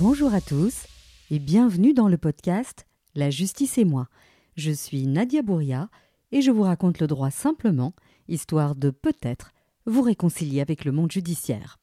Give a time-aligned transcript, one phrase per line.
[0.00, 0.86] Bonjour à tous
[1.30, 4.08] et bienvenue dans le podcast La justice et moi.
[4.56, 5.90] Je suis Nadia Bouria
[6.32, 7.92] et je vous raconte le droit simplement,
[8.26, 9.52] histoire de peut-être
[9.84, 11.79] vous réconcilier avec le monde judiciaire.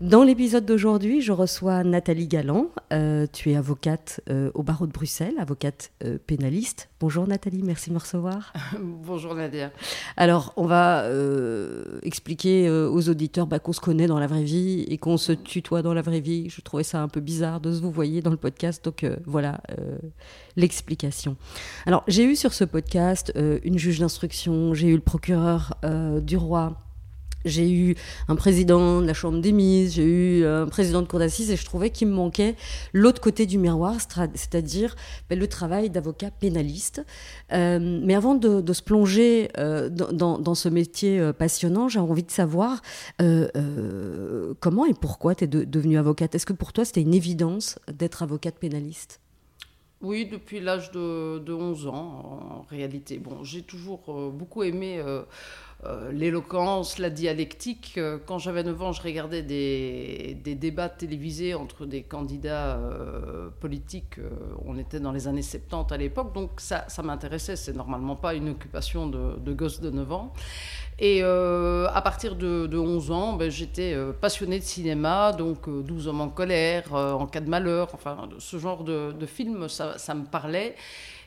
[0.00, 2.66] Dans l'épisode d'aujourd'hui, je reçois Nathalie Galland.
[2.92, 6.88] Euh, tu es avocate euh, au barreau de Bruxelles, avocate euh, pénaliste.
[6.98, 8.52] Bonjour Nathalie, merci de me recevoir.
[8.80, 9.70] Bonjour Nadia.
[10.16, 11.04] Alors, on va
[12.02, 15.82] expliquer aux auditeurs bah, qu'on se connaît dans la vraie vie et qu'on se tutoie
[15.82, 16.48] dans la vraie vie.
[16.50, 19.60] Je trouvais ça un peu bizarre de se vous voyez dans le podcast, donc voilà
[20.56, 21.36] l'explication.
[21.86, 25.74] Alors, j'ai eu sur ce podcast une juge d'instruction, j'ai eu le procureur
[26.22, 26.83] du roi
[27.44, 27.94] j'ai eu
[28.28, 31.56] un président de la Chambre des mises, j'ai eu un président de cour d'assises et
[31.56, 32.56] je trouvais qu'il me manquait
[32.92, 33.96] l'autre côté du miroir,
[34.34, 34.96] c'est-à-dire
[35.28, 37.04] ben, le travail d'avocat pénaliste.
[37.52, 42.30] Euh, mais avant de, se plonger euh, dans, ce métier euh, passionnant, j'ai envie de
[42.30, 42.80] savoir
[44.60, 46.34] comment et pourquoi tu es devenue avocate.
[46.34, 49.20] Est-ce que pour toi c'était une évidence d'être avocate pénaliste?
[50.02, 53.18] Oui, depuis l'âge de, de, 11 ans, en réalité.
[53.18, 55.02] Bon, j'ai toujours beaucoup aimé
[55.86, 57.94] euh, l'éloquence, la dialectique.
[57.98, 64.18] Euh, quand j'avais 9 ans, je regardais des, débats télévisés entre des candidats euh, politiques.
[64.64, 67.56] on était dans les années 70 à l'époque, donc ça, ça m'intéressait.
[67.56, 70.32] C'est normalement pas une occupation de, de gosse de 9 ans.
[71.00, 76.28] Et à partir de, 11 ans, ben, j'étais passionnée de cinéma, donc 12 hommes en
[76.28, 80.76] colère, En cas de malheur, enfin ce genre de, de film, ça, ça me parlait.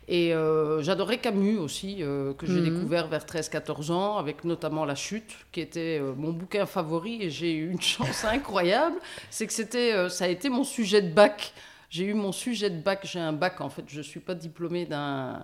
[0.09, 2.75] Et euh, j'adorais Camus aussi, euh, que j'ai mhm.
[2.75, 7.21] découvert vers 13-14 ans, avec notamment La Chute, qui était euh, mon bouquin favori.
[7.21, 8.95] Et j'ai eu une chance incroyable,
[9.29, 11.53] c'est que c'était, ça a été mon sujet de bac.
[11.89, 14.35] J'ai eu mon sujet de bac, j'ai un bac en fait, je ne suis pas
[14.35, 15.39] diplômée d'un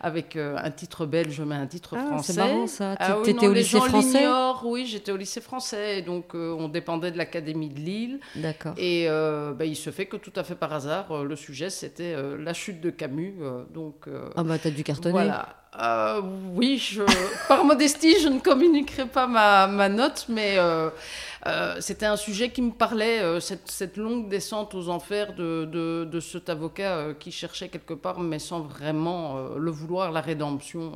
[0.00, 2.32] avec euh, un titre belge, mais un titre ah, français.
[2.32, 2.96] C'est marrant ça.
[2.98, 4.26] Ah, oui, étais au lycée français
[4.64, 8.20] Oui, j'étais au lycée français, donc euh, on dépendait de l'académie de Lille.
[8.34, 8.74] D'accord.
[8.78, 12.16] Et euh, bah, il se fait que tout à fait par hasard, le sujet c'était
[12.36, 13.36] la chute de Camus,
[13.72, 14.08] donc.
[14.34, 15.12] ah bah t'as dû cartonner.
[15.12, 15.59] Voilà.
[16.54, 17.02] Oui, je,
[17.48, 20.58] par modestie, je ne communiquerai pas ma, ma note, mais
[21.46, 26.20] euh, c'était un sujet qui me parlait, euh, cette, longue descente aux enfers de, de,
[26.20, 30.92] cet avocat euh, qui cherchait quelque part, mais sans vraiment le vouloir, la rédemption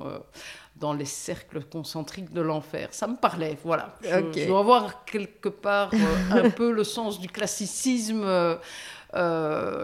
[0.77, 2.89] dans les cercles concentriques de l'enfer.
[2.91, 3.95] Ça me parlait, voilà.
[4.03, 5.91] Je, dois avoir quelque part
[6.31, 8.27] un peu le sens du classicisme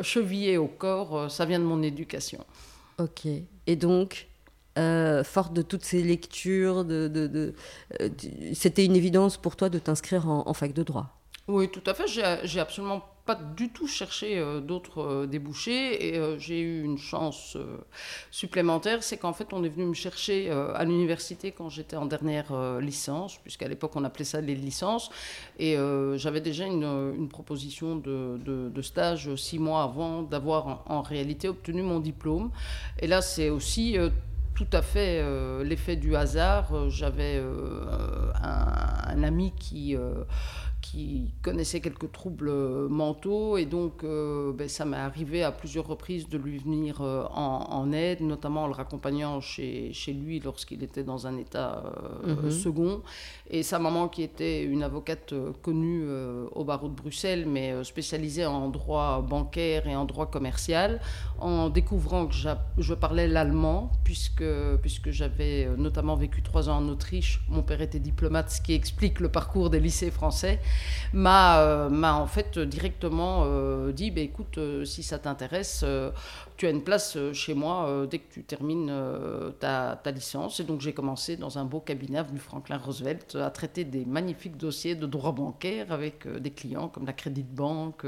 [0.02, 1.30] chevillé au corps.
[1.30, 2.44] ça vient de mon éducation.
[2.98, 3.26] Ok.
[3.66, 4.26] Et donc,
[4.78, 7.50] euh, forte de toutes ces lectures, euh,
[8.54, 11.08] c'était une évidence pour toi de t'inscrire en, fac de droit?
[11.48, 12.04] Oui, tout à fait.
[12.06, 17.56] J'ai absolument pas du tout cherché euh, d'autres débouchés et j'ai eu une chance
[18.30, 22.78] supplémentaire, c'est qu'en fait on est venu me chercher à l'université quand j'étais en dernière
[22.80, 25.10] licence, puisqu'à l'époque on appelait ça les licences,
[25.58, 25.76] et
[26.14, 32.52] j'avais déjà une, proposition de, stage six mois avant d'avoir en, réalité obtenu mon diplôme.
[33.00, 33.96] Et là c'est aussi
[34.60, 36.74] tout à fait euh, l'effet du hasard.
[36.74, 39.96] Euh, j'avais euh, un, ami qui
[40.80, 42.50] qui connaissait quelques troubles
[42.88, 47.24] mentaux et donc euh, ben, ça m'est arrivé à plusieurs reprises de lui venir euh,
[47.32, 51.82] en, aide, notamment en le raccompagnant chez, chez lui lorsqu'il était dans un état
[52.26, 52.50] euh, mhm.
[52.50, 53.02] second.
[53.50, 56.04] Et sa maman, qui était une avocate connue
[56.52, 61.00] au barreau de Bruxelles, mais spécialisée en droit bancaire et en droit commercial,
[61.40, 62.34] en découvrant que
[62.78, 64.44] je parlais l'allemand, puisque,
[64.82, 69.18] puisque j'avais notamment vécu trois ans en Autriche, mon père était diplomate, ce qui explique
[69.18, 70.60] le parcours des lycées français
[71.12, 75.84] m'a euh, m'a en fait directement euh, dit bah, écoute, euh, si ça t'intéresse,
[76.56, 78.92] tu as une place chez moi dès que tu termines
[79.58, 80.60] ta, ta, licence.
[80.60, 84.56] Et donc j'ai commencé dans un beau cabinet avenue Franklin Roosevelt à traiter des magnifiques
[84.56, 88.04] dossiers de droit bancaire avec des clients comme la Crédit Banque.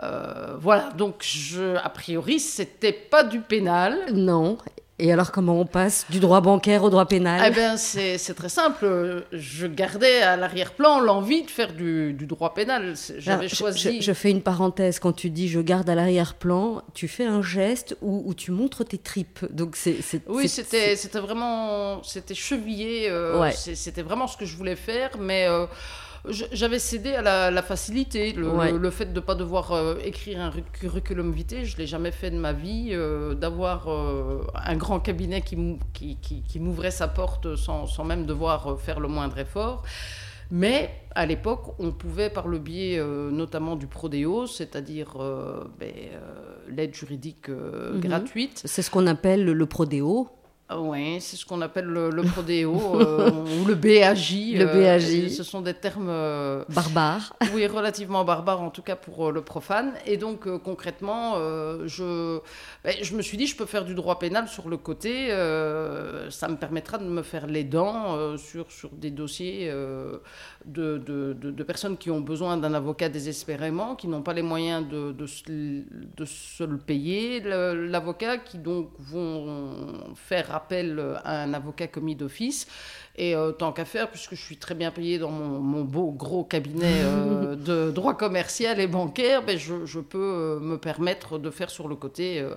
[0.00, 4.12] voilà, donc je, a priori, c'était pas du pénal.
[4.12, 4.58] Non.
[4.98, 8.48] Et alors, comment on passe du droit bancaire au droit pénal Eh bien, c'est très
[8.48, 9.24] simple.
[9.32, 12.94] Je gardais à l'arrière-plan l'envie de faire du, droit pénal.
[13.18, 14.00] J'avais choisi.
[14.02, 14.98] Je, fais une parenthèse.
[14.98, 18.98] Quand tu dis je garde à l'arrière-plan, tu fais un geste où, tu montres tes
[18.98, 19.44] tripes.
[19.50, 19.96] Donc c'est.
[20.28, 22.02] Oui, c'était vraiment.
[22.02, 23.08] C'était chevillé.
[23.08, 25.10] Euh, c'était vraiment ce que je voulais faire.
[25.18, 25.46] Mais.
[25.48, 25.66] Euh,
[26.28, 31.32] j'avais cédé à la, facilité, le, fait de ne pas devoir euh, écrire un curriculum
[31.32, 35.42] vitae, je ne l'ai jamais fait de ma vie, euh, d'avoir euh, un grand cabinet
[35.42, 35.56] qui,
[35.92, 39.82] qui, m'ouvrait sa porte sans, sans, même devoir faire le moindre effort.
[40.52, 45.16] Mais à l'époque, on pouvait, par le biais notamment du Prodeo, c'est-à-dire
[45.80, 45.92] ben,
[46.68, 48.00] l'aide juridique mhm.
[48.00, 48.62] gratuite.
[48.64, 50.28] C'est ce qu'on appelle le Prodeo
[50.70, 53.30] Oui, c'est ce qu'on appelle le, le prodéo euh,
[53.60, 54.54] ou le BAJ.
[54.54, 55.28] Le euh, BAJ.
[55.28, 57.34] ce sont des termes euh, Barbare.
[57.54, 59.92] oui, relativement barbares en tout cas pour le profane.
[60.06, 61.34] Et donc concrètement,
[61.86, 62.40] je,
[62.84, 65.28] ben, je me suis dit, je peux faire du droit pénal sur le côté.
[66.30, 69.72] ça me permettra de me faire les dents sur, sur des dossiers
[70.64, 74.42] de, de, de- de personnes qui ont besoin d'un avocat désespérément, qui n'ont pas les
[74.42, 77.40] moyens de, de, se, de se le payer.
[77.40, 82.66] L'avocat qui donc vont faire appel à un avocat commis d'office.
[83.16, 86.12] Et euh, tant qu'à faire, puisque je suis très bien payée dans mon, mon beau
[86.12, 91.38] gros cabinet euh, de droit commercial et bancaire, ben je, je peux euh, me permettre
[91.38, 92.40] de faire sur le côté.
[92.40, 92.54] euh,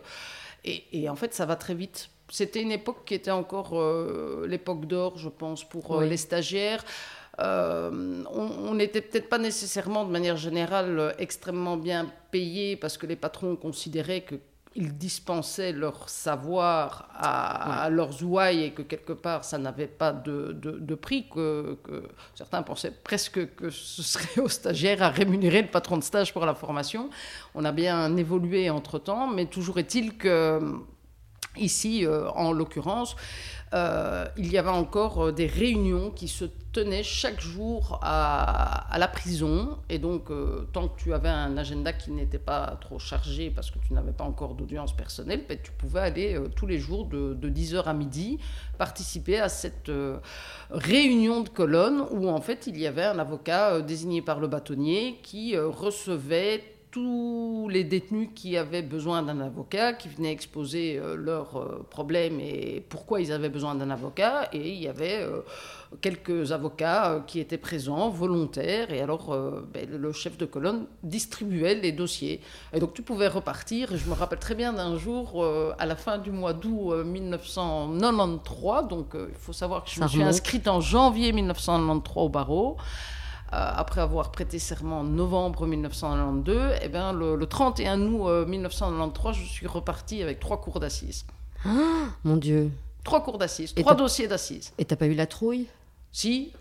[0.64, 2.10] et, et en fait, ça va très vite.
[2.30, 6.10] C'était une époque qui était encore euh, l'époque d'or, je pense, pour euh, Oui.
[6.10, 6.84] les stagiaires.
[7.40, 13.06] Euh, on n'était peut-être pas nécessairement, de manière générale, euh, extrêmement bien payés parce que
[13.06, 14.36] les patrons considéraient que
[14.78, 20.12] ils dispensaient leur savoir à, à leurs ouailles et que quelque part ça n'avait pas
[20.12, 22.04] de, de- de prix, que, que
[22.34, 26.46] certains pensaient presque que ce serait aux stagiaires à rémunérer le patron de stage pour
[26.46, 27.10] la formation.
[27.54, 30.60] On a bien évolué entre-temps, mais toujours est-il que
[31.58, 33.16] ici, euh, en l'occurrence,
[33.74, 39.08] euh, il y avait encore euh, des réunions qui se tenaient chaque jour à, la
[39.08, 39.78] prison.
[39.90, 40.30] Et donc,
[40.74, 44.12] tant que tu avais un agenda qui n'était pas trop chargé parce que tu n'avais
[44.12, 47.94] pas encore d'audience personnelle, ben, tu pouvais aller tous les jours de, de 10h à
[47.94, 48.40] midi
[48.78, 49.90] participer à cette
[50.70, 55.20] réunion de colonne où en fait il y avait un avocat désigné par le bâtonnier
[55.24, 61.58] qui recevait tous les détenus qui avaient besoin d'un avocat, qui venaient exposer euh, leurs
[61.58, 64.48] euh, problèmes et pourquoi ils avaient besoin d'un avocat.
[64.54, 65.42] Et il y avait euh,
[66.00, 68.94] quelques avocats qui étaient présents, volontaires.
[68.94, 69.38] Et alors,
[69.74, 72.40] ben, le chef de colonne distribuait les dossiers.
[72.72, 73.92] Et donc, tu pouvais repartir.
[73.92, 75.46] Et je me rappelle très bien d'un jour,
[75.78, 78.88] à la fin du mois d'août euh, 1993.
[78.88, 82.78] Donc, il faut savoir que je Ça me suis inscrite en janvier 1993 au barreau.
[83.56, 88.46] Euh, après avoir prêté serment en novembre 1992, eh ben, le, le 31 août euh,
[88.46, 91.26] 1993, je suis reparti avec trois cours d'assises.
[92.26, 92.70] Mon Dieu.
[93.06, 94.74] Trois cours d'assises, trois dossiers d'assises.
[94.78, 95.68] Et t'as pas eu la trouille?
[96.12, 96.52] Si,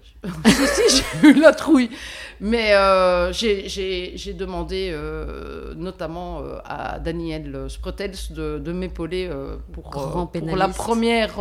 [0.46, 1.90] si, j'ai eu la trouille.
[2.40, 3.68] Mais euh, j'ai-
[4.34, 9.90] demandé euh, notamment euh, à Daniel Sprotels de, de m'épauler euh, pour,
[10.40, 11.34] pour la première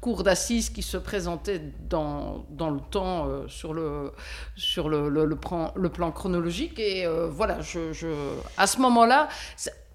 [0.00, 4.12] cour d'assises qui se présentait dans, dans le temps sur, le,
[4.54, 6.78] sur le, le, le plan, le plan chronologique.
[6.78, 8.08] Et voilà, je, je,
[8.56, 9.28] à ce moment-là,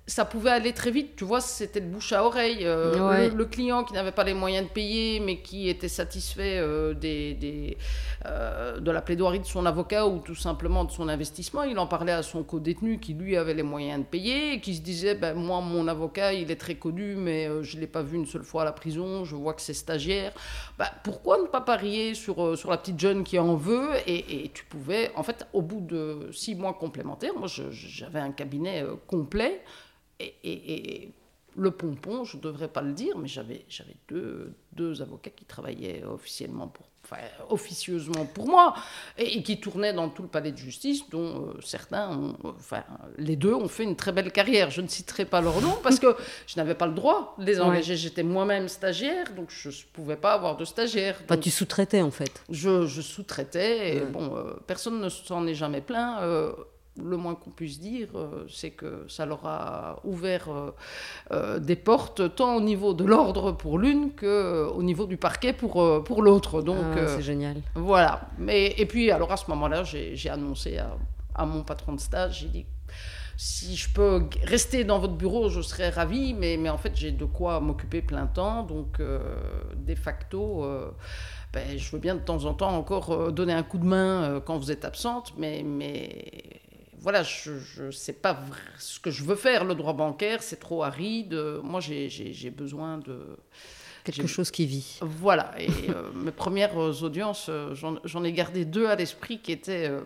[0.10, 1.16] ça, pouvait aller très vite.
[1.16, 2.60] Tu vois, c'était le bouche à oreille.
[2.66, 3.30] Euh, Ouais.
[3.30, 6.94] le, le client qui n'avait pas les moyens de payer, mais qui était satisfait euh,
[6.94, 7.78] des, des,
[8.26, 11.88] euh, de la plaidoirie de son avocat ou tout simplement de son investissement, il en
[11.88, 15.16] parlait à son co-détenu qui lui avait les moyens de payer et qui se disait
[15.16, 18.26] ben, Moi, mon avocat, il est très connu, mais je ne l'ai pas vu une
[18.26, 20.34] seule fois à la prison, je vois que c'est stagiaire.
[20.78, 24.50] Ben, pourquoi ne pas parier sur, sur la petite jeune qui en veut et, et
[24.50, 29.62] tu pouvais, en fait, au bout de six mois complémentaires, moi j'avais un cabinet complet
[30.20, 31.14] et, et- et
[31.56, 35.46] le pompon, je ne devrais pas le dire, mais j'avais j'avais deux, deux avocats qui
[35.46, 37.18] travaillaient officiellement pour, enfin,
[37.50, 38.76] officieusement pour moi
[39.18, 42.84] et, et qui tournaient dans tout le palais de justice, dont euh, certains, ont, enfin,
[43.18, 44.70] les deux ont fait une très belle carrière.
[44.70, 46.16] Je ne citerai pas leur nom parce que
[46.48, 47.98] je n'avais pas le droit de les engager.
[47.98, 51.20] J'étais moi-même stagiaire, donc je ne pouvais pas avoir de stagiaire.
[51.28, 52.44] Donc, tu sous-traitais en fait.
[52.50, 54.06] je, je sous-traitais, et Ouais.
[54.06, 56.22] bon, euh, personne ne s'en est jamais plaint.
[56.22, 56.54] euh,
[57.04, 60.72] le moins qu'on puisse dire, euh, c'est que ça leur a ouvert euh,
[61.32, 66.04] euh, des portes, tant au niveau de l'ordre pour l'une qu'au niveau du parquet pour,
[66.04, 66.62] pour l'autre.
[66.62, 67.58] Donc Ah, euh, c'est génial.
[67.76, 68.22] voilà.
[68.38, 70.96] Mais, et puis, alors à ce moment-là, j'ai j'ai annoncé à,
[71.36, 72.66] à mon patron de stage, j'ai dit
[73.42, 77.12] si je peux rester dans votre bureau, je serais ravi, mais, mais en fait, j'ai
[77.12, 78.64] de quoi m'occuper plein temps.
[78.64, 79.20] Donc, euh,
[79.78, 80.92] de facto, euh,
[81.54, 84.58] ben, je veux bien de temps en temps encore donner un coup de main quand
[84.58, 86.26] vous êtes absente, mais, mais
[87.02, 88.40] voilà, je ne sais pas
[88.78, 89.64] ce que je veux faire.
[89.64, 91.34] Le droit bancaire, c'est trop aride.
[91.34, 93.38] Euh, Moi, j'ai besoin de.
[94.04, 94.98] Quelque chose qui vit.
[95.02, 99.88] Voilà, et euh, mes premières audiences, euh, j'en ai gardé deux à l'esprit qui étaient
[99.90, 100.02] euh,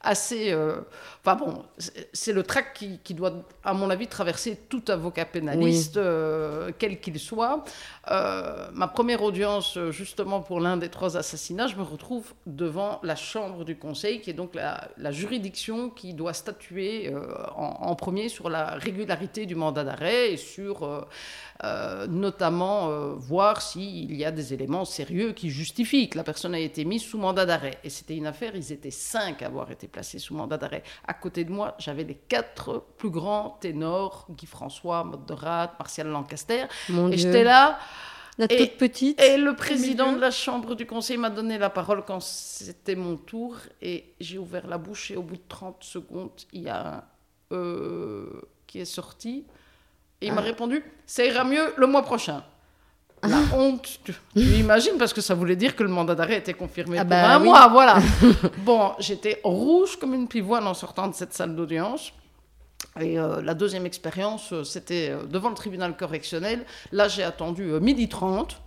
[0.00, 0.52] assez...
[0.52, 0.80] euh,
[1.26, 1.64] Enfin bon,
[2.12, 3.32] c'est- le trac qui, qui doit,
[3.62, 5.98] à mon avis, traverser tout avocat pénaliste,
[6.78, 7.64] quel qu'il soit.
[8.10, 13.64] Ma première audience, justement, pour l'un des trois assassinats, je me retrouve devant la Chambre
[13.64, 17.10] du Conseil, qui est donc la, la juridiction qui doit statuer
[17.56, 21.06] en, en premier sur la régularité du mandat d'arrêt et sur...
[22.08, 22.90] notamment
[23.34, 27.02] voir s'il y a des éléments sérieux qui justifient que la personne a été mise
[27.02, 27.78] sous mandat d'arrêt.
[27.82, 30.84] Et c'était une affaire, ils étaient cinq à avoir été placés sous mandat d'arrêt.
[31.04, 35.72] À côté de moi, j'avais les quatre plus grands ténors, Guy François, Maud de Rath,
[35.80, 36.66] Martial Lancaster.
[36.88, 37.80] Mon Et j'étais là,
[38.38, 39.20] La toute petite.
[39.20, 43.16] Et le président de la chambre du conseil m'a donné la parole quand c'était mon
[43.16, 43.56] tour.
[43.82, 47.04] Et j'ai ouvert la bouche et au bout de 30 secondes, il y a
[47.50, 49.44] un euh, qui est sorti.
[50.20, 50.44] Et il m'a ah.
[50.44, 52.44] répondu, ça ira mieux le mois prochain.
[53.28, 56.98] La honte, tu, imagines, parce que ça voulait dire que le mandat d'arrêt était confirmé
[56.98, 57.98] ah pour bah un mois, voilà.
[58.58, 62.12] bon, j'étais rouge comme une pivoine en sortant de cette salle d'audience.
[63.00, 66.64] Et euh, la deuxième expérience, euh, c'était euh, devant le tribunal correctionnel.
[66.92, 68.60] Là, j'ai attendu midi 30,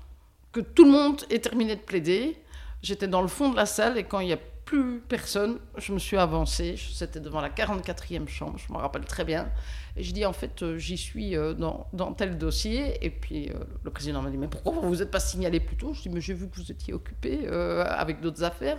[0.52, 2.38] que tout le monde ait terminé de plaider.
[2.82, 5.94] J'étais dans le fond de la salle et quand il n'y a plus personne, je
[5.94, 6.76] me suis avancée.
[6.94, 9.48] C'était devant la 44e chambre, je me rappelle très bien.
[10.00, 12.98] Je dis, en fait, euh, j'y suis euh, dans, dans, tel dossier.
[13.02, 15.76] Et puis euh, le président m'a dit, mais pourquoi vous vous êtes pas signalé plus
[15.76, 15.94] tôt?
[15.94, 18.78] Je dis, mais j'ai vu que vous étiez occupé avec d'autres affaires.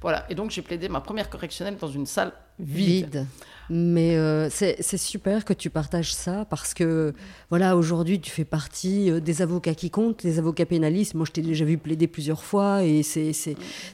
[0.00, 0.26] voilà.
[0.30, 3.26] Et donc j'ai plaidé ma première correctionnelle dans une salle vide.
[3.70, 4.16] Mais
[4.50, 7.14] c'est super que tu partages ça parce que,
[7.48, 11.14] voilà, aujourd'hui, tu fais partie des avocats qui comptent, des avocats pénalistes.
[11.14, 13.32] Moi, je t'ai déjà vu plaider plusieurs fois et c'est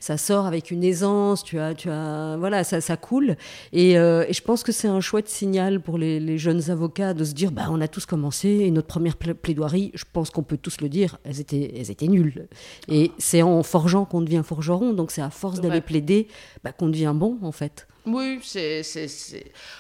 [0.01, 1.45] ça sort avec une aisance.
[1.45, 3.37] Tu as, tu as, voilà, ça, ça coule.
[3.73, 7.25] Et, et je pense que c'est un chouette signal pour les, les jeunes avocats de
[7.25, 10.57] se dire bah, on a tous commencé et notre première plaidoirie, je pense qu'on peut
[10.57, 12.49] tous le dire, elles étaient, elles étaient nulles.
[12.89, 16.29] Et c'est en forgeant qu'on devient forgeron, donc c'est à force d'aller plaider
[16.65, 17.87] bah, qu'on devient bon en fait.
[18.09, 18.83] Oui, c'est.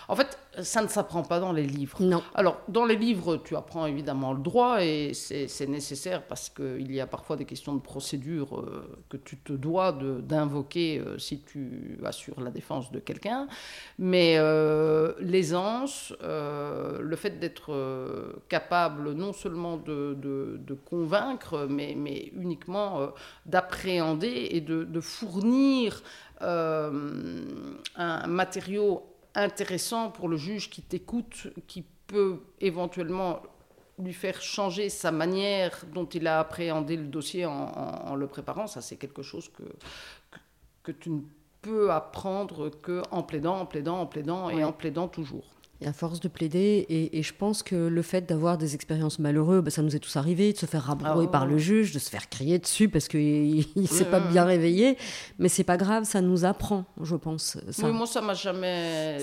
[0.08, 1.98] En fait, ça ne s'apprend pas dans les livres.
[2.00, 2.22] Non.
[2.34, 7.00] Alors, dans les livres, tu apprends évidemment le droit et c'est nécessaire parce qu'il y
[7.00, 11.98] a parfois des questions de procédure euh, que tu te dois d'invoquer euh, si tu
[12.04, 13.46] assures la défense de quelqu'un.
[13.98, 23.10] Mais euh, l'aisance, le fait d'être capable non seulement de, de, convaincre, mais, mais uniquement
[23.46, 26.02] d'appréhender et de, de fournir
[26.40, 29.02] un matériau
[29.34, 33.42] intéressant pour le juge qui t'écoute, qui peut éventuellement
[33.98, 38.66] lui faire changer sa manière dont il a appréhendé le dossier en, le préparant.
[38.66, 39.62] Ça, c'est quelque chose que,
[40.82, 41.20] que, tu ne
[41.62, 45.44] peux apprendre qu'en plaidant, en plaidant, en plaidant et en plaidant toujours.
[45.80, 49.62] Et à force de plaider, et, je pense que le fait d'avoir des expériences malheureuses,
[49.62, 52.00] bah, ça nous est tous arrivé, de se faire rabrouer ah par le juge, de
[52.00, 54.98] se faire crier dessus parce qu'il ne s'est pas bien réveillé.
[55.38, 57.58] Mais c'est pas grave, ça nous apprend, je pense.
[57.70, 57.86] Ça.
[57.86, 59.18] Oui, moi, ça m'a jamais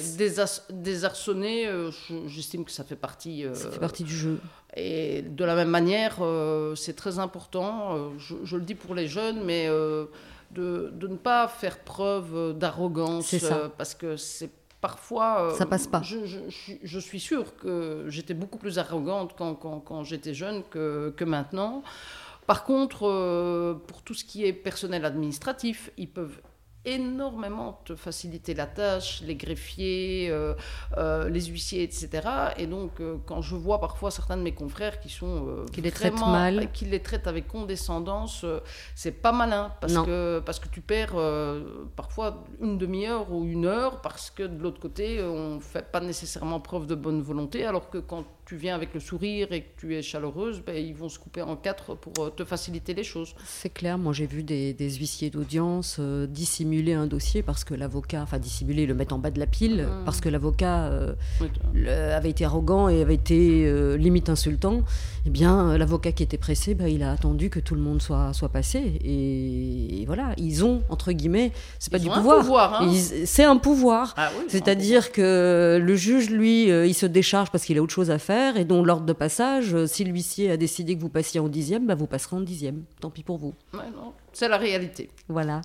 [0.70, 1.68] désarçonné.
[1.68, 1.92] Euh,
[2.28, 3.44] j'estime que ça fait partie.
[3.44, 4.40] Euh, ça fait partie du jeu.
[4.78, 9.44] Et de la même manière, euh, c'est très important, je, le dis pour les jeunes,
[9.44, 10.10] mais de,
[10.52, 13.36] de, ne pas faire preuve d'arrogance.
[13.78, 14.52] parce que c'est
[14.86, 15.42] parfois.
[15.42, 16.04] Euh, ça passe pas.
[16.04, 16.40] Je, je,
[16.84, 21.24] je, suis sûre que j'étais beaucoup plus arrogante quand, quand, quand j'étais jeune que, que,
[21.24, 21.82] maintenant.
[22.46, 26.40] Par contre, euh, pour tout ce qui est personnel administratif, ils peuvent
[26.86, 30.54] énormément te faciliter la tâche, les greffiers, euh,
[30.98, 32.10] euh, les huissiers, etc.
[32.58, 35.92] Et donc, euh, quand je vois parfois certains de mes confrères qui sont qui les
[35.92, 38.46] traitent mal, qui les traitent avec condescendance,
[38.96, 39.72] c'est pas malin.
[39.82, 41.16] Parce que parce que tu perds
[41.96, 46.60] parfois une demi-heure ou une heure parce que de l'autre côté, on fait pas nécessairement
[46.60, 49.96] preuve de bonne volonté, alors que quand tu viens avec le sourire et que tu
[49.96, 53.34] es chaleureuse, ben, ils vont se couper en quatre pour te faciliter les choses.
[53.44, 56.28] C'est clair, moi j'ai vu des, huissiers d'audience euh,
[56.76, 59.84] dissimuler un dossier parce que l'avocat, enfin dissimuler, le mettre en bas de la pile,
[59.84, 60.06] mmh.
[60.06, 61.16] parce que l'avocat euh,
[62.16, 64.82] avait été arrogant et avait été limite insultant.
[65.26, 68.32] Eh bien, l'avocat qui était pressé, ben, il a attendu que tout le monde soit,
[68.34, 69.00] soit passé.
[69.04, 72.82] Et, voilà, ils ont, entre guillemets, c'est pas du pouvoir.
[72.82, 72.94] Hein.
[73.26, 74.14] c'est un pouvoir.
[74.18, 78.20] Ah C'est-à-dire que le juge, lui, il se décharge parce qu'il a autre chose à
[78.20, 81.48] faire et dont l'ordre de passage, euh, si l'huissier a décidé que vous passiez en
[81.48, 82.84] dixième, bah vous passerez en dixième.
[83.00, 83.54] Tant pis pour vous.
[84.36, 85.10] C'est la réalité.
[85.30, 85.62] Voilà.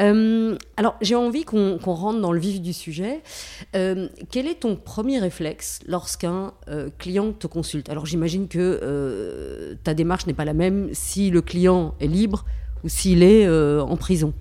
[0.00, 3.20] Euh, alors, j'ai envie qu'on rentre dans le vif du sujet.
[3.76, 6.52] Euh, quel est ton premier réflexe lorsqu'un
[6.98, 7.88] client te consulte?
[7.90, 12.44] Alors, j'imagine que ta démarche n'est pas la même si le client est libre
[12.84, 14.32] ou s'il est en prison.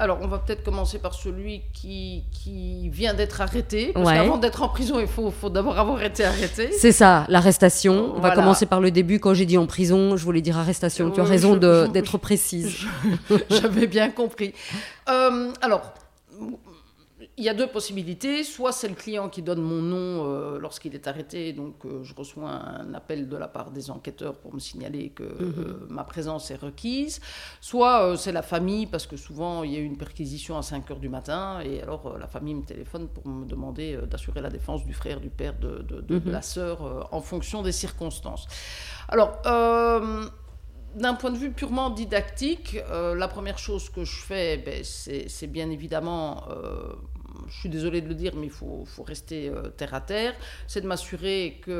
[0.00, 3.92] Alors, on va peut-être commencer par celui qui, qui vient d'être arrêté.
[3.92, 6.70] Parce qu'avant d'être en prison, il faut, faut d'abord avoir été arrêté.
[6.72, 8.12] C'est ça, l'arrestation.
[8.16, 9.18] On va commencer par le début.
[9.18, 11.10] Quand j'ai dit en prison, je voulais dire arrestation.
[11.10, 12.86] tu as raison d'être précise.
[13.50, 14.54] J'avais bien compris.
[15.08, 15.92] Euh, alors,
[17.38, 18.42] il y a deux possibilités.
[18.42, 22.14] Soit c'est le client qui donne mon nom euh, lorsqu'il est arrêté, donc euh, je
[22.14, 25.54] reçois un appel de la part des enquêteurs pour me signaler que mhm.
[25.58, 27.20] euh, ma présence est requise.
[27.60, 30.98] Soit c'est la famille, parce que souvent il y a une perquisition à 5 heures
[30.98, 34.92] du matin, et alors la famille me téléphone pour me demander d'assurer la défense du
[34.92, 36.32] frère, du père, de, de, de mhm.
[36.32, 38.46] la sœur, en fonction des circonstances.
[39.08, 39.40] Alors,
[40.98, 45.46] d'un point de vue purement didactique, euh, la première chose que je fais, ben, c'est
[45.46, 46.92] bien évidemment, euh,
[47.48, 50.34] je suis désolée de le dire, mais il faut, faut rester euh, terre à terre,
[50.66, 51.72] c'est de m'assurer qu'il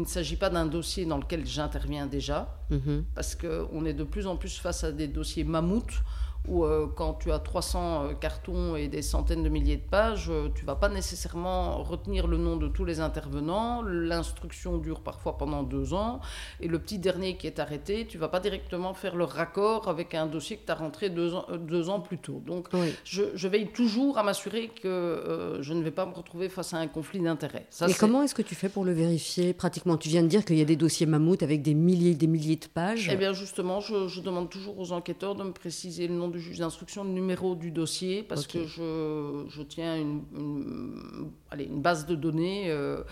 [0.00, 3.04] ne s'agit pas d'un dossier dans lequel j'interviens déjà, Mhm.
[3.14, 6.02] parce qu'on est de plus en plus face à des dossiers mammouths
[6.48, 10.28] où euh, quand tu as 300 euh, cartons et des centaines de milliers de pages,
[10.30, 13.82] euh, tu vas pas nécessairement retenir le nom de tous les intervenants.
[13.82, 16.20] L'instruction dure parfois pendant deux ans.
[16.60, 20.14] Et le petit dernier qui est arrêté, tu vas pas directement faire le raccord avec
[20.14, 22.42] un dossier que tu as rentré deux ans, euh, deux ans plus tôt.
[22.46, 22.94] Donc, Oui.
[23.04, 26.78] je, je veille toujours à m'assurer que je ne vais pas me retrouver face à
[26.78, 27.66] un conflit d'intérêts.
[27.86, 29.96] Et comment est-ce que tu fais pour le vérifier pratiquement?
[29.96, 32.26] Tu viens de dire qu'il y a des dossiers mammouths avec des milliers et des
[32.26, 33.08] milliers de pages.
[33.12, 36.40] Eh bien, justement, je, je demande toujours aux enquêteurs de me préciser le nom du
[36.40, 41.82] juge d'instruction, le numéro du dossier, parce que je, je tiens une, une- allez, une
[41.82, 43.02] base de données euh,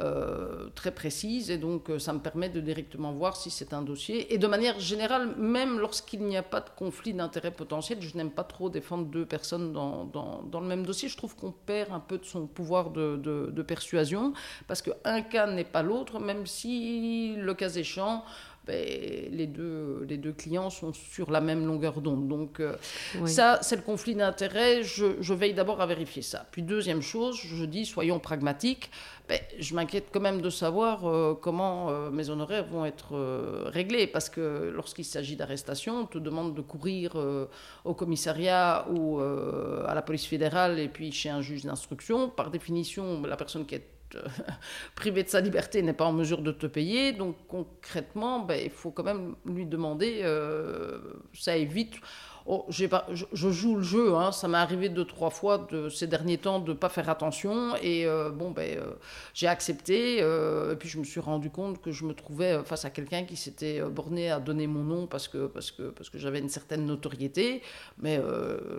[0.00, 3.82] euh, très précise, et donc euh, ça me permet de directement voir si c'est un
[3.82, 4.32] dossier.
[4.32, 8.30] Et de manière générale, même lorsqu'il n'y a pas de conflit d'intérêt potentiel, je n'aime
[8.30, 11.08] pas trop défendre deux personnes dans, dans, dans le même dossier.
[11.10, 14.32] Je trouve qu'on perd un peu de son pouvoir de, de, de persuasion,
[14.66, 18.24] parce qu'un cas n'est pas l'autre, même si, le cas échéant,
[18.68, 22.28] les, deux, les deux clients sont sur la même longueur d'onde.
[22.28, 22.76] Donc euh,
[23.20, 23.30] Oui.
[23.30, 24.82] ça, c'est le conflit d'intérêts.
[24.82, 26.46] Je, je veille d'abord à vérifier ça.
[26.50, 28.90] Puis deuxième chose, je dis, soyons pragmatiques.
[29.28, 33.14] Ben, je m'inquiète quand même de savoir euh, comment euh, mes honoraires vont être
[33.66, 34.06] réglés.
[34.06, 37.16] Parce que lorsqu'il s'agit d'arrestation, on te demande de courir
[37.84, 42.28] au commissariat ou à la police fédérale et puis chez un juge d'instruction.
[42.28, 44.22] Par définition, la personne qui est euh,
[44.94, 47.12] privée de sa liberté n'est pas en mesure de te payer.
[47.12, 50.98] Donc concrètement, ben, il faut quand même lui demander, euh,
[51.34, 51.96] ça évite...
[52.44, 52.86] Oh, je,
[53.32, 56.72] joue le jeu, hein, ça m'est arrivé deux, trois fois de, ces derniers temps de
[56.72, 58.94] ne pas faire attention et euh, bon, ben, euh,
[59.32, 62.84] j'ai accepté euh, et puis je me suis rendu compte que je me trouvais face
[62.84, 66.18] à quelqu'un qui s'était borné à donner mon nom parce que, parce que, parce que
[66.18, 67.62] j'avais une certaine notoriété,
[67.98, 68.20] mais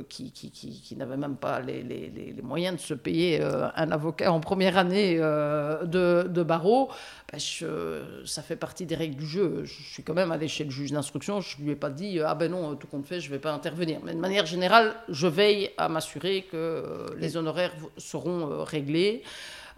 [0.09, 4.31] qui, qui, qui, n'avait même pas les, les, les, moyens de se payer un avocat
[4.31, 6.89] en première année de, de barreau.
[7.31, 9.61] Ben, ça fait partie des règles du jeu.
[9.63, 12.35] Je suis quand même allé chez le juge d'instruction, je lui ai pas dit ah
[12.35, 13.99] ben non, tout compte fait, je vais pas intervenir.
[14.03, 19.21] Mais de manière générale, je veille à m'assurer que euh, les honoraires seront euh, réglés.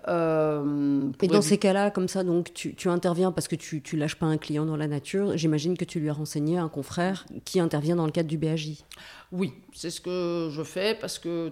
[0.07, 3.81] Euh, Et dans éviter- ces cas-là, comme ça, donc tu, tu interviens parce que tu,
[3.81, 5.35] tu lâches pas un client dans la nature.
[5.35, 8.83] J'imagine que tu lui as renseigné un confrère qui intervient dans le cadre du BAJ.
[9.31, 11.51] Oui, c'est ce que je fais parce que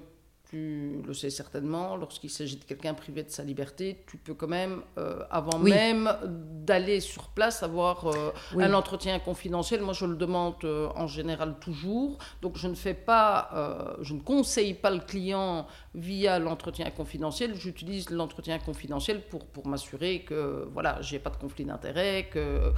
[0.53, 4.47] tu le sais certainement, lorsqu'il s'agit de quelqu'un privé de sa liberté, tu peux quand
[4.47, 5.71] même, euh, avant Oui.
[5.71, 6.15] même
[6.63, 8.63] d'aller sur place, avoir euh, Oui.
[8.63, 9.81] un entretien confidentiel.
[9.81, 12.19] Moi, je le demande euh, en général toujours.
[12.43, 17.55] Donc, je ne fais pas, je ne conseille pas le client via l'entretien confidentiel.
[17.55, 22.71] J'utilise l'entretien confidentiel pour, pour m'assurer que, voilà, j'ai pas de conflit d'intérêt, que,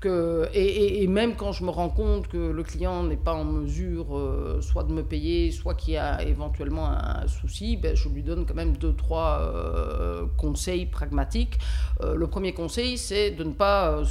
[0.00, 3.44] que, et, et- même quand je me rends compte que le client n'est pas en
[3.44, 8.08] mesure euh, soit de me payer, soit qu'il y a éventuellement un souci, ben, je
[8.08, 11.58] lui donne quand même deux, trois euh, conseils pragmatiques.
[12.02, 14.02] Euh, le premier conseil, c'est de ne pas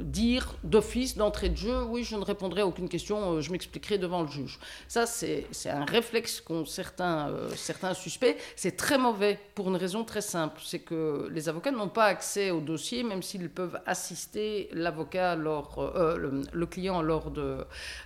[0.00, 4.22] dire d'office, d'entrée de jeu, oui, je ne répondrai à aucune question, je m'expliquerai devant
[4.22, 4.58] le juge.
[4.88, 8.36] Ça, c'est un réflexe qu'ont certains, certains suspects.
[8.56, 12.50] C'est très mauvais pour une raison très simple, c'est que les avocats n'ont pas accès
[12.50, 17.58] au dossier, même s'ils peuvent assister l'avocat lors, euh, le, le client lors de,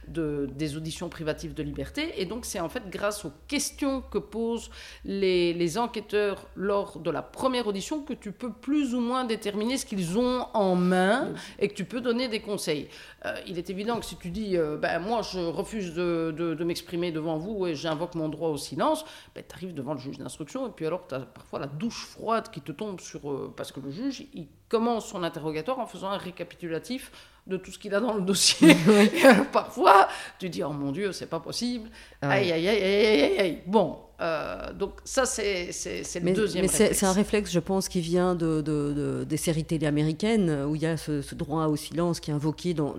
[0.08, 2.20] de- des auditions privatives de liberté.
[2.20, 4.70] Et donc, c'est en fait grâce aux questions que posent
[5.04, 9.76] les, les enquêteurs lors de la première audition que tu peux plus ou moins déterminer
[9.78, 12.88] ce qu'ils ont en main et que tu peux donner des conseils.
[13.26, 16.54] Euh, il est évident que si tu dis, euh, ben, moi, je refuse de, de-
[16.54, 19.98] de m'exprimer devant vous et j'invoque mon droit au silence, ben, tu arrives devant le
[19.98, 23.30] juge d'instruction et puis alors tu as parfois la douche froide qui te tombe sur...
[23.30, 27.10] euh, parce que le juge, il commence son interrogatoire en faisant un récapitulatif
[27.46, 28.76] de tout ce qu'il a dans le dossier.
[29.14, 30.08] Et alors, parfois,
[30.38, 31.90] tu dis, oh mon Dieu, c'est pas possible.
[32.22, 33.62] Ah aïe, aïe, aïe, aïe, aïe, aïe.
[33.66, 36.98] Bon, euh, donc ça, c'est le Mais, deuxième mais réflexe.
[36.98, 40.74] c'est un réflexe, je pense, qui vient de, de- de- des séries télé américaines, où
[40.74, 42.94] il y a ce, ce droit au silence qui est invoqué dans,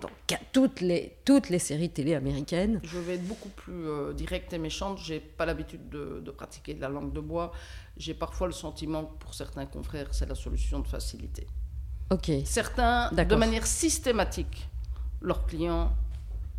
[0.54, 2.80] toutes, les, toutes les séries télé américaines.
[2.84, 5.00] Je vais être beaucoup plus euh, directe et méchante.
[5.04, 7.52] J'ai pas l'habitude de, de pratiquer de la langue de bois.
[7.98, 11.48] J'ai parfois le sentiment que pour certains confrères, c'est la solution de facilité.
[12.12, 12.32] Ok.
[12.46, 14.70] Certains, de manière systématique,
[15.22, 15.92] leurs clients,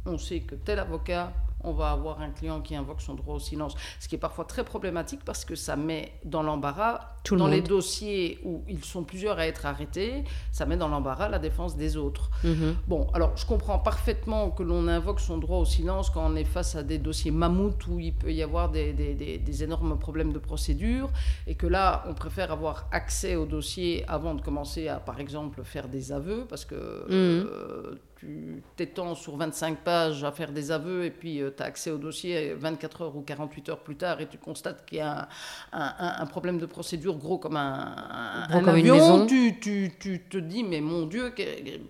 [0.04, 1.32] on sait que tel avocat
[1.64, 4.44] on va avoir un client qui invoque son droit au silence, ce qui est parfois
[4.44, 9.38] très problématique parce que ça met dans l'embarras, dans les dossiers où ils sont plusieurs
[9.38, 12.30] à être arrêtés, ça met dans l'embarras la défense des autres.
[12.44, 12.76] Mhm.
[12.86, 16.44] Bon, alors je comprends parfaitement que l'on invoque son droit au silence quand on est
[16.44, 20.38] face à des dossiers mammouths où il peut y avoir des, des, énormes problèmes de
[20.38, 21.10] procédure
[21.46, 25.62] et que là, on préfère avoir accès au dossier avant de commencer à, par exemple,
[25.64, 26.74] faire des aveux parce que...
[26.74, 27.48] Mhm.
[27.48, 31.66] Euh, tu t'étends sur 25 pages à faire des aveux et puis euh, tu as
[31.66, 35.00] accès au dossier 24 heures ou 48 heures plus tard et tu constates qu'il y
[35.00, 35.28] a
[35.72, 41.06] un, problème de procédure gros comme un, avion, tu, tu, tu, te dis mais mon
[41.06, 41.32] Dieu,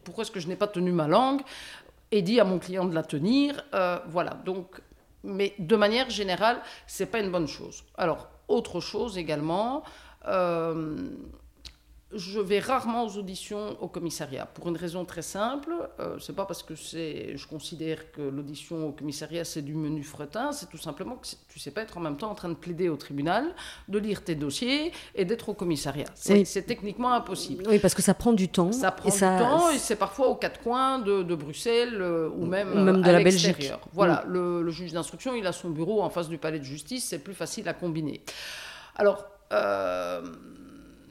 [0.04, 1.40] pourquoi est-ce que je n'ai pas tenu ma langue
[2.10, 4.80] et dit à mon client de la tenir euh, Voilà, donc,
[5.24, 7.84] mais de manière générale, c'est pas une bonne chose.
[7.96, 9.82] Alors, autre chose également,
[10.26, 10.96] euh,
[12.14, 15.72] je vais rarement aux auditions au commissariat pour une raison très simple.
[16.00, 20.02] Euh, c'est pas parce que c'est, je considère que l'audition au commissariat c'est du menu
[20.02, 20.52] fretin.
[20.52, 22.88] C'est tout simplement que tu sais pas être en même temps en train de plaider
[22.88, 23.54] au tribunal,
[23.88, 26.06] de lire tes dossiers et d'être au commissariat.
[26.14, 27.64] C'est, techniquement impossible.
[27.68, 28.72] Oui, parce que ça prend du temps.
[28.72, 32.84] Ça prend du temps et c'est parfois aux quatre coins de, Bruxelles euh, ou même,
[32.84, 33.70] même de à la Belgique.
[33.92, 34.32] Voilà, mm.
[34.32, 37.06] le, le, juge d'instruction il a son bureau en face du palais de justice.
[37.06, 38.22] C'est plus facile à combiner.
[38.96, 39.26] Alors.
[39.52, 40.20] Euh,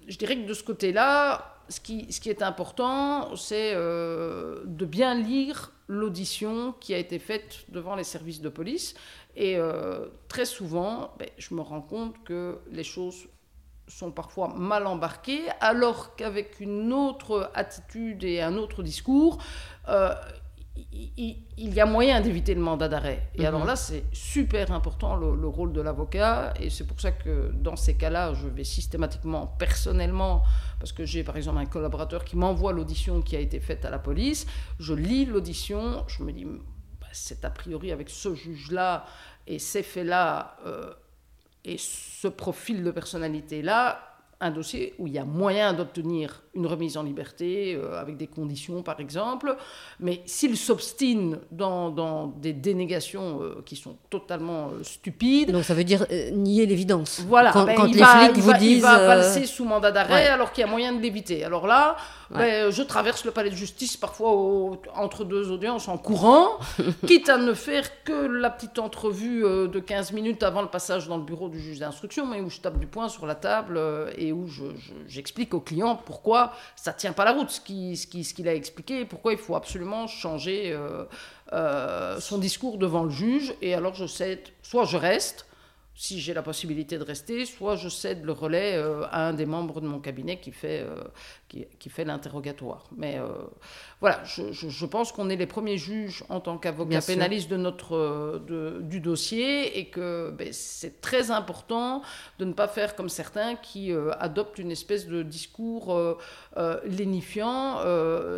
[0.08, 5.74] je dirais que de ce côté-là, ce qui, est important, c'est euh, de bien lire
[5.88, 8.96] l'audition qui a été faite devant les services de police.
[9.36, 13.28] Et euh, très souvent, ben, je me rends compte que les choses
[13.88, 19.38] sont parfois mal embarquées, alors qu'avec une autre attitude et un autre discours,
[19.88, 20.13] euh,
[20.91, 23.29] il, y a moyen d'éviter le mandat d'arrêt.
[23.35, 23.67] Et alors mhm.
[23.67, 26.53] là, c'est super important le, rôle de l'avocat.
[26.59, 30.43] Et c'est pour ça que dans ces cas-là, je vais systématiquement, personnellement,
[30.79, 33.89] parce que j'ai par exemple un collaborateur qui m'envoie l'audition qui a été faite à
[33.89, 34.45] la police,
[34.79, 39.05] je lis l'audition, je me dis, bah, c'est a priori avec ce juge-là
[39.47, 40.93] et ces faits-là euh,
[41.65, 43.99] et ce profil de personnalité-là,
[44.39, 48.28] un dossier où il y a moyen d'obtenir une remise en liberté, euh, avec des
[48.28, 49.56] conditions par exemple,
[50.00, 55.52] mais s'il s'obstine dans, dans, des dénégations euh, qui sont totalement euh, stupides...
[55.52, 57.22] Donc ça veut dire nier l'évidence.
[57.28, 58.78] Voilà, quand, ben, les flics vous disent...
[58.78, 61.46] Il va valser sous mandat d'arrêt alors qu'il y a moyen de l'éviter.
[61.46, 61.96] Alors là,
[62.32, 64.32] ben, je traverse le palais de justice parfois
[64.96, 66.58] entre deux audiences en courant,
[67.08, 71.17] quitte à ne faire que la petite entrevue de 15 minutes avant le passage dans
[71.17, 73.80] le bureau du juge d'instruction, mais où je tape du poing sur la table
[74.17, 74.48] et où
[75.08, 79.38] j'explique au client pourquoi ça tient pas la route ce qu'il a expliqué, pourquoi il
[79.39, 81.05] faut absolument changer euh,
[81.53, 83.53] euh, son discours devant le juge.
[83.62, 85.46] Et alors je cède, soit je reste,
[85.97, 89.45] si j'ai la possibilité de rester, soit je cède le relais euh, à un des
[89.45, 90.86] membres de mon cabinet qui fait,
[91.49, 92.86] qui, qui, fait l'interrogatoire.
[92.95, 93.19] Mais
[93.99, 98.39] voilà, je, je, pense qu'on est les premiers juges en tant qu'avocat pénaliste de notre,
[98.47, 102.03] de, du dossier et que ben, c'est très important
[102.39, 106.17] de ne pas faire comme certains qui euh, adoptent une espèce de discours euh,
[106.57, 107.77] euh, lénifiant,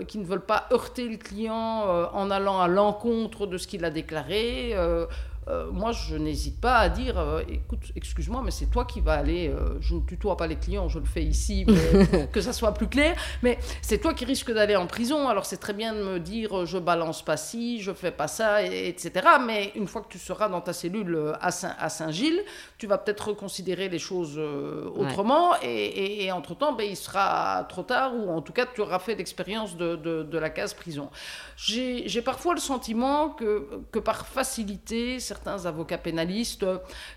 [0.07, 3.89] qui ne veulent pas heurter le client en allant à l'encontre de ce qu'il a
[3.89, 4.75] déclaré.
[5.71, 9.95] Moi, je n'hésite pas à dire, écoute, excuse-moi, mais c'est toi qui vas aller, je
[9.95, 13.15] ne tutoie pas les clients, je le fais ici, mais que ça soit plus clair,
[13.41, 15.27] mais c'est toi qui risques d'aller en prison.
[15.27, 18.63] Alors c'est très bien de me dire je balance pas ci, je fais pas ça,
[18.63, 19.11] etc.
[19.45, 22.43] Mais une fois que tu seras dans ta cellule euh, à Saint-Gilles,
[22.77, 25.53] tu vas peut-être reconsidérer les choses euh, autrement.
[25.61, 29.75] Et, entre-temps, ben, il sera trop tard, ou en tout cas, tu auras fait l'expérience
[29.75, 31.09] de, de, la case prison.
[31.57, 36.65] J'ai parfois le sentiment que, que par facilité, certains avocats pénalistes,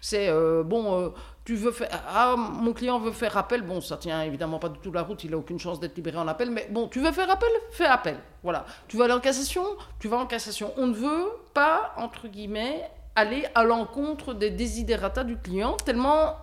[0.01, 1.13] c'est euh, bon
[1.45, 4.79] tu veux faire ah mon client veut faire appel bon ça tient évidemment pas du
[4.79, 7.11] tout la route il a aucune chance d'être libéré en appel mais bon tu veux
[7.13, 8.17] faire appel fais appel.
[8.43, 8.65] Voilà.
[8.89, 9.65] Tu vas aller en cassation
[9.99, 10.73] tu vas en cassation.
[10.77, 16.37] On ne veut pas entre guillemets aller à l'encontre des desiderata du client tellement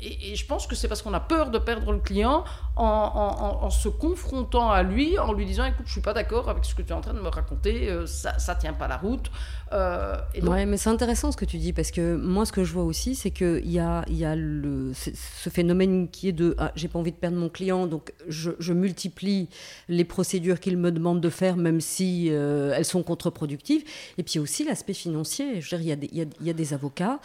[0.00, 2.44] et, je pense que c'est parce qu'on a peur de perdre le client
[2.76, 6.74] en, se confrontant à lui, en lui disant écoute, je suis pas d'accord avec ce
[6.74, 9.30] que tu es en train de me raconter, euh, ça, ça tient pas la route.
[9.72, 12.84] Euh, mais c'est intéressant ce que tu dis parce que moi, ce que je vois
[12.84, 16.88] aussi, c'est qu'il y a, y a le, ce phénomène qui est de ah, j'ai
[16.88, 19.48] pas envie de perdre mon client, donc je, multiplie
[19.88, 23.82] les procédures qu'il me demande de faire, même si euh, elles sont contre-productives.
[24.18, 25.60] Et puis aussi l'aspect financier.
[25.60, 27.18] Je veux dire, il y, y, y a des avocats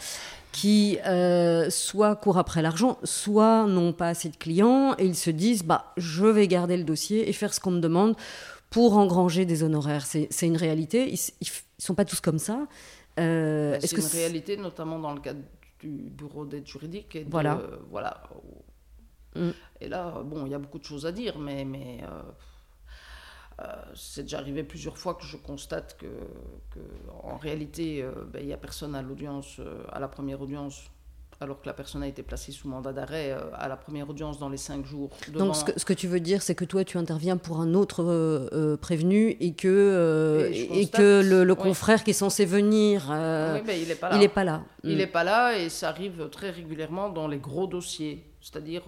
[0.54, 5.30] qui euh, soit courent après l'argent, soit n'ont pas assez de clients et ils se
[5.30, 8.14] disent bah je vais garder le dossier et faire ce qu'on me demande
[8.70, 10.06] pour engranger des honoraires.
[10.06, 11.08] C'est une réalité.
[11.12, 12.68] Ils, ne sont pas tous comme ça.
[13.18, 15.40] Euh, c'est une réalité, notamment dans le cadre
[15.80, 17.16] du bureau d'aide juridique.
[17.16, 17.60] Et voilà.
[17.90, 18.22] voilà.
[19.34, 19.50] Mm.
[19.80, 21.98] Et là, bon, il y a beaucoup de choses à dire, mais, mais
[23.60, 26.06] euh, c'est déjà arrivé plusieurs fois que je constate que,
[26.70, 26.80] que
[27.22, 30.90] en réalité, ben, il n'y a personne à l'audience, à la première audience
[31.40, 34.38] alors que la personne a été placée sous mandat d'arrêt euh, à la première audience
[34.38, 35.10] dans les cinq jours.
[35.32, 38.48] Donc ce que, tu veux dire, c'est que toi, tu interviens pour un autre euh,
[38.52, 43.94] euh, prévenu et que, et, que le, confrère qui est censé venir, ben, il n'est
[43.94, 44.16] pas là.
[44.16, 44.62] Il n'est pas là.
[44.82, 45.10] Il n'est mm.
[45.10, 48.24] pas là et ça arrive très régulièrement dans les gros dossiers.
[48.44, 48.82] C'est-à-dire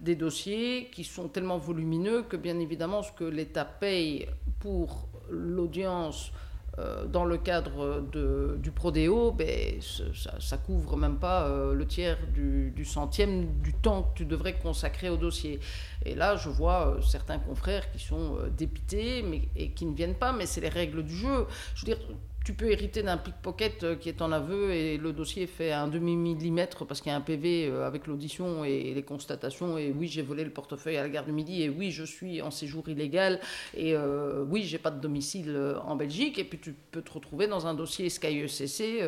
[0.00, 4.26] des dossiers qui sont tellement volumineux que bien évidemment ce que l'État paye
[4.60, 6.32] pour l'audience
[6.78, 11.86] euh, dans le cadre de, du Prodéo, ben, ça, ne couvre même pas euh, le
[11.86, 15.58] tiers du, centième du temps que tu devrais consacrer au dossier.
[16.04, 20.14] Et là, je vois euh, certains confrères qui sont dépités mais, et qui ne viennent
[20.14, 21.46] pas, mais c'est les règles du jeu.
[21.74, 22.04] Je veux dire,
[22.48, 25.86] tu peux hériter d'un pickpocket euh, qui est en aveu et le dossier fait un
[25.86, 29.76] demi-millimètre parce qu'il y a un PV euh, avec l'audition et les constatations.
[29.76, 31.62] Et oui, j'ai volé le portefeuille à la gare du Midi.
[31.62, 33.38] Et oui, je suis en séjour illégal.
[33.74, 36.38] Et euh, oui, j'ai pas de domicile en Belgique.
[36.38, 39.04] Et puis tu peux te retrouver dans un dossier Sky ECC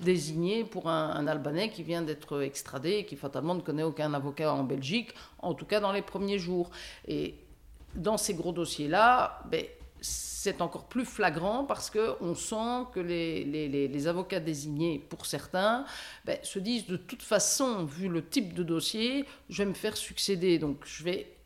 [0.00, 4.52] désigné pour un, Albanais qui vient d'être extradé et qui fatalement ne connaît aucun avocat
[4.52, 6.70] en Belgique, en tout cas dans les premiers jours.
[7.06, 7.36] Et
[7.94, 9.64] dans ces gros dossiers-là, ben,
[10.00, 15.84] c'est encore plus flagrant parce qu'on sent que les, avocats désignés, pour certains,
[16.24, 19.96] ben, se disent de toute façon, vu le type de dossier, je vais me faire
[19.96, 20.58] succéder.
[20.58, 21.36] Donc je vais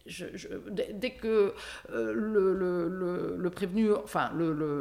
[0.70, 1.54] dès que
[1.90, 4.30] euh, le, prévenu, enfin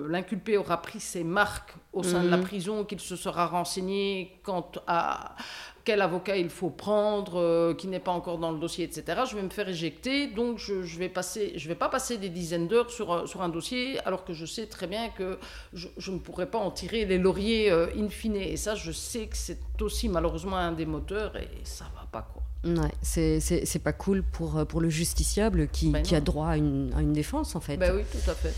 [0.09, 2.43] l'inculpé aura pris ses marques au sein de la mhm.
[2.43, 5.35] prison, qu'il se sera renseigné quant à,
[5.85, 9.21] quel avocat il faut prendre, euh, qui n'est pas encore dans le dossier, etc.
[9.29, 12.29] Je vais me faire éjecter, donc je ne vais, passer, je vais pas passer des
[12.29, 15.37] dizaines d'heures sur, euh, sur un dossier, alors que je sais très bien que
[15.73, 18.35] je, ne pourrai pas en tirer les lauriers euh, in fine.
[18.35, 22.27] Et ça, je sais que c'est aussi malheureusement un des moteurs, et ça va pas
[22.33, 22.43] quoi.
[22.65, 26.93] Ouais, c'est pas cool pour, pour le justiciable qui, ben qui a droit à une,
[26.95, 27.75] à une, défense en fait.
[27.75, 28.53] Ben oui, tout à fait.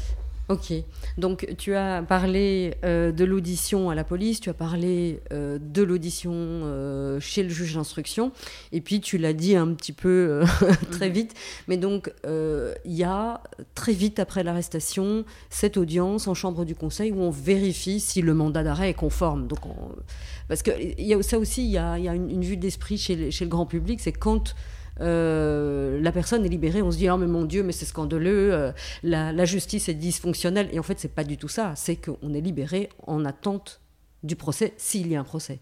[0.47, 0.73] Ok,
[1.17, 5.81] donc tu as parlé euh, de l'audition à la police, tu as parlé euh, de
[5.81, 8.31] l'audition euh, chez le juge d'instruction,
[8.71, 10.43] et puis tu l'as dit un petit peu
[10.91, 11.13] très mhm.
[11.13, 11.33] vite,
[11.67, 13.41] mais donc il y a
[13.73, 18.35] très vite après l'arrestation cette audience en chambre du conseil où on vérifie si le
[18.35, 19.47] mandat d'arrêt est conforme.
[19.47, 19.59] Donc
[20.47, 23.31] Parce que y a, ça aussi, il y a, y a, une, vue d'esprit chez,
[23.31, 24.53] chez, le grand public, c'est quand
[25.01, 28.53] euh, la personne est libérée, on se dit, oh mais mon Dieu, mais c'est scandaleux,
[28.53, 28.71] euh,
[29.03, 30.69] la, justice est dysfonctionnelle.
[30.71, 31.75] Et en fait, c'est pas du tout ça.
[31.75, 33.81] C'est qu'on est libéré en attente
[34.23, 35.59] du procès, s'il y a un procès.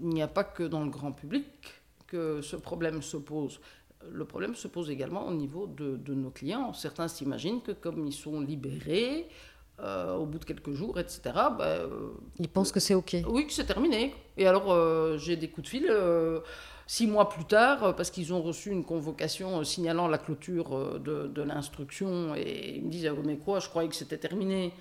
[0.00, 1.46] Il n'y a pas que dans le grand public
[2.06, 3.60] que ce problème se pose.
[4.08, 6.72] Le problème se pose également au niveau de, nos clients.
[6.72, 9.26] Certains s'imaginent que comme ils sont libérés,
[9.80, 11.20] euh, au bout de quelques jours, etc.
[11.58, 11.90] Ben,
[12.38, 13.16] ils pensent que c'est OK.
[13.28, 14.14] Oui, que c'est terminé.
[14.36, 15.92] Et alors, j'ai des coups de fil
[16.86, 20.76] six mois plus tard, euh, parce qu'ils ont reçu une convocation euh, signalant la clôture
[20.76, 24.72] euh, de, l'instruction, et ils me disent ah, Mais quoi, je croyais que c'était terminé.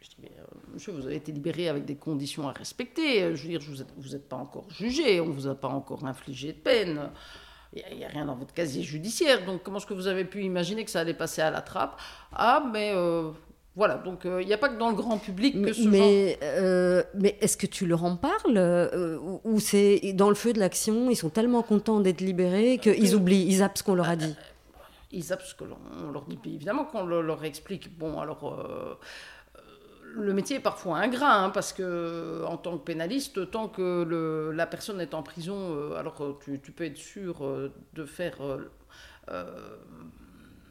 [0.00, 0.32] Je dis Mais
[0.74, 3.34] monsieur, vous avez été libéré avec des conditions à respecter.
[3.36, 3.60] Je veux dire,
[3.96, 7.10] vous n'êtes pas encore jugé, on ne vous a pas encore infligé de peine.
[7.74, 9.46] Il n'y a, rien dans votre casier judiciaire.
[9.46, 11.98] Donc, comment est-ce que vous avez pu imaginer que ça allait passer à la trappe?
[12.32, 12.92] Ah, mais
[13.74, 16.38] voilà, donc euh, il n'y a pas que dans le grand public que ce mais,
[16.42, 20.58] euh, mais est-ce que tu leur en parles euh, Ou c'est dans le feu de
[20.58, 24.16] l'action, ils sont tellement contents d'être libérés qu'ils oublient, ils zappent ce qu'on leur a
[24.16, 24.36] dit?
[25.10, 25.66] Ils zappent ce qu'on
[26.12, 26.38] leur dit.
[26.44, 27.96] Évidemment qu'on leur explique.
[27.98, 28.54] Bon, alors
[30.14, 34.52] le métier est parfois ingrat, hein, parce que en tant que pénaliste, tant que le,
[34.52, 38.36] la personne est en prison, alors tu, tu, peux être sûr de faire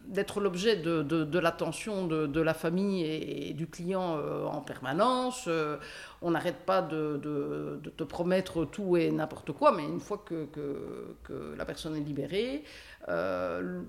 [0.07, 5.45] d'être l'objet de, de, l'attention de, de, la famille et, du client euh, en permanence.
[5.47, 5.77] Euh,
[6.21, 11.15] on n'arrête pas de, te promettre tout et n'importe quoi, mais une fois que, que,
[11.23, 12.63] que, la personne est libérée,
[13.09, 13.81] euh,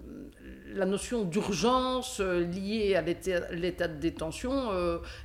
[0.74, 4.70] la notion d'urgence liée à l'état de détention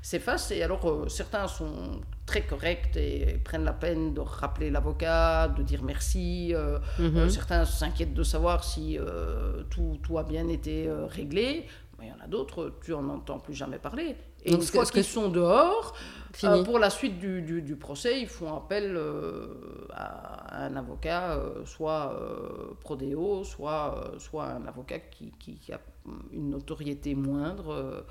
[0.01, 0.51] s'efface.
[0.51, 5.81] Et alors, certains sont très corrects et prennent la peine de rappeler l'avocat, de dire
[5.81, 6.53] merci.
[6.53, 7.17] Euh, mhm.
[7.17, 11.65] euh, certains s'inquiètent de savoir si euh, tout, tout, a bien été réglé.
[11.97, 14.15] Mais il y en a d'autres, tu en entends plus jamais parler.
[14.45, 15.95] Et une fois qu'ils sont dehors,
[16.65, 18.99] pour la suite du, du, procès, ils font appel
[19.93, 22.19] à un avocat, soit
[22.81, 25.79] prodéo, soit, soit un avocat qui, qui, a
[26.31, 28.05] une notoriété moindre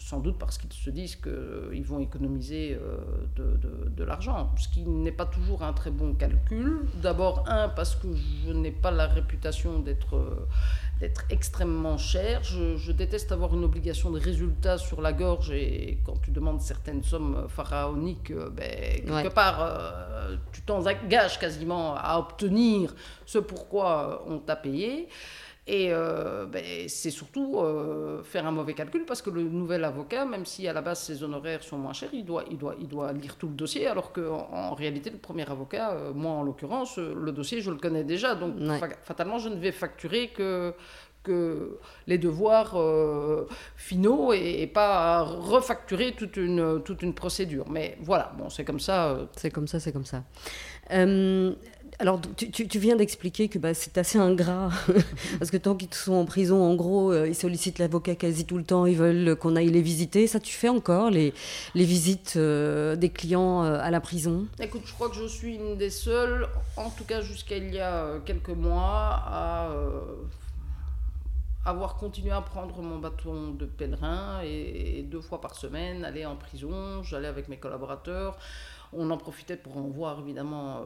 [0.00, 2.98] sans doute parce qu'ils se disent qu'ils vont économiser euh,
[3.36, 6.86] de, de, l'argent, ce qui n'est pas toujours un très bon calcul.
[7.02, 8.08] D'abord, un, parce que
[8.46, 10.46] je n'ai pas la réputation d'être euh,
[11.00, 12.42] d'être extrêmement cher.
[12.44, 17.02] Je, déteste avoir une obligation de résultat sur la gorge et quand tu demandes certaines
[17.02, 19.80] sommes pharaoniques, euh, ben, quelque part,
[20.52, 25.08] tu t'engages quasiment à obtenir ce pourquoi on t'a payé.
[25.66, 30.24] Et euh, ben, c'est surtout euh, faire un mauvais calcul parce que le nouvel avocat,
[30.24, 32.88] même si à la base ses honoraires sont moins chers, il doit, il doit, il
[32.88, 36.42] doit lire tout le dossier, alors qu'en en réalité, le premier avocat, euh, moi en
[36.42, 38.34] l'occurrence, le dossier, je le connais déjà.
[38.34, 38.54] Donc
[39.02, 40.72] fatalement, je ne vais facturer que,
[41.22, 42.76] que les devoirs
[43.76, 47.68] finaux et, pas refacturer toute une, toute une procédure.
[47.70, 49.18] Mais voilà, bon, c'est comme ça.
[49.36, 50.24] C'est comme ça, c'est comme ça.
[52.00, 54.70] Alors, tu, viens d'expliquer que bah, c'est assez ingrat,
[55.38, 58.56] parce que tant qu'ils sont en prison, en gros, euh, ils sollicitent l'avocat quasi tout
[58.56, 60.26] le temps, ils veulent qu'on aille les visiter.
[60.26, 61.34] Ça, tu fais encore les,
[61.74, 64.46] visites euh, des clients euh, à la prison?
[64.58, 67.80] Écoute, je crois que je suis une des seules, en tout cas jusqu'à il y
[67.80, 69.70] a quelques mois, à
[71.66, 76.36] avoir continué à prendre mon bâton de pèlerin et deux fois par semaine aller en
[76.36, 77.02] prison.
[77.02, 78.38] J'allais avec mes collaborateurs.
[78.92, 80.82] On en profitait pour en voir évidemment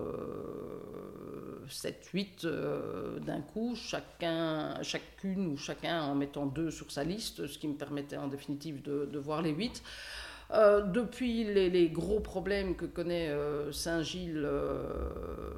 [1.68, 7.46] 7, 8 euh, d'un coup, chacun, chacune ou chacun en mettant deux sur sa liste,
[7.46, 9.82] ce qui me permettait en définitive de, voir les 8.
[10.52, 15.54] Euh, depuis les, gros problèmes que connaît euh, Saint-Gilles, euh,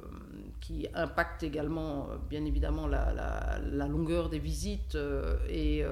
[0.59, 4.97] qui impactent également, bien évidemment, la, longueur des visites
[5.49, 5.83] et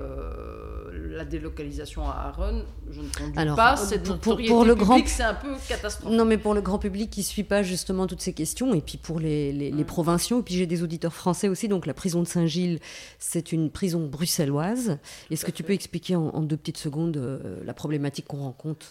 [0.92, 5.34] la délocalisation à Aaron, je ne conduis pas cette pour, pour, le grand c'est un
[5.34, 6.18] peu catastrophique.
[6.18, 8.82] Non, mais pour le grand public qui ne suit pas justement toutes ces questions, et
[8.82, 11.94] puis pour les, les, les provinciaux, et puis j'ai des auditeurs français aussi, donc la
[11.94, 12.80] prison de Saint-Gilles,
[13.20, 14.98] c'est une prison bruxelloise.
[15.32, 18.88] Est-ce que tu peux expliquer en, en deux petites secondes la problématique qu'on rencontre?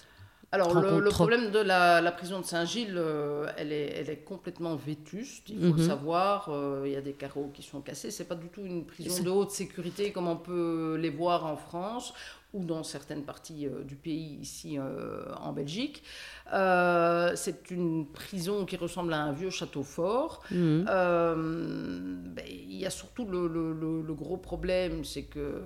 [0.54, 5.48] Alors, le, problème de la, prison de Saint-Gilles, euh, elle, est, elle, est, complètement vétuste,
[5.48, 5.88] il faut le mhm.
[5.88, 6.48] savoir.
[6.48, 8.12] Euh, il y a des carreaux qui sont cassés.
[8.12, 11.56] C'est pas du tout une prison de haute sécurité comme on peut les voir en
[11.56, 12.14] France
[12.52, 16.04] ou dans certaines parties euh, du pays, ici en Belgique.
[16.52, 20.40] c'est une prison qui ressemble à un vieux château fort.
[20.52, 20.84] Mhm.
[20.84, 25.62] Ben, il y a surtout le, le gros problème, c'est que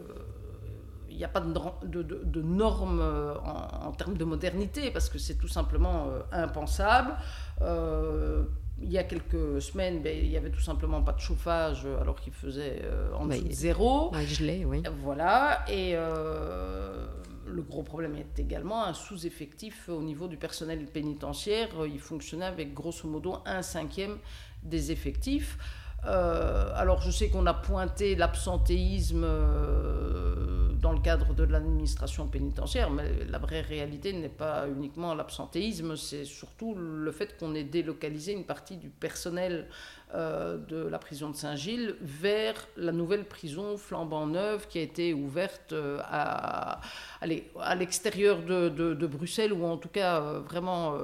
[1.19, 5.49] n'y a pas de, de, normes euh, en, termes de modernité, parce que c'est tout
[5.49, 7.15] simplement euh, impensable.
[7.61, 8.45] Euh,
[8.81, 12.21] il y a quelques semaines, ben, il n'y avait tout simplement pas de chauffage, alors
[12.21, 12.83] qu'il faisait
[13.19, 14.13] en dessous de zéro.
[14.25, 14.85] gelé, oui.
[15.03, 21.71] Voilà, et le gros problème est également un sous-effectif au niveau du personnel pénitentiaire.
[21.87, 24.19] Il fonctionnait avec grosso modo un cinquième
[24.63, 25.59] des effectifs.
[26.07, 32.89] Euh, alors je sais qu'on a pointé l'absentéisme euh, dans le cadre de l'administration pénitentiaire,
[32.91, 38.33] mais la vraie réalité n'est pas uniquement l'absentéisme, c'est surtout le fait qu'on ait délocalisé
[38.33, 39.67] une partie du personnel
[40.15, 45.13] euh, de la prison de Saint-Gilles vers la nouvelle prison flambant neuve qui a été
[45.13, 46.81] ouverte à,
[47.21, 50.95] à l'extérieur de, de, Bruxelles, ou en tout cas vraiment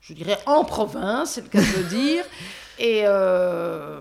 [0.00, 2.24] je dirais, en province, c'est le cas de le dire.
[2.78, 4.00] Et euh,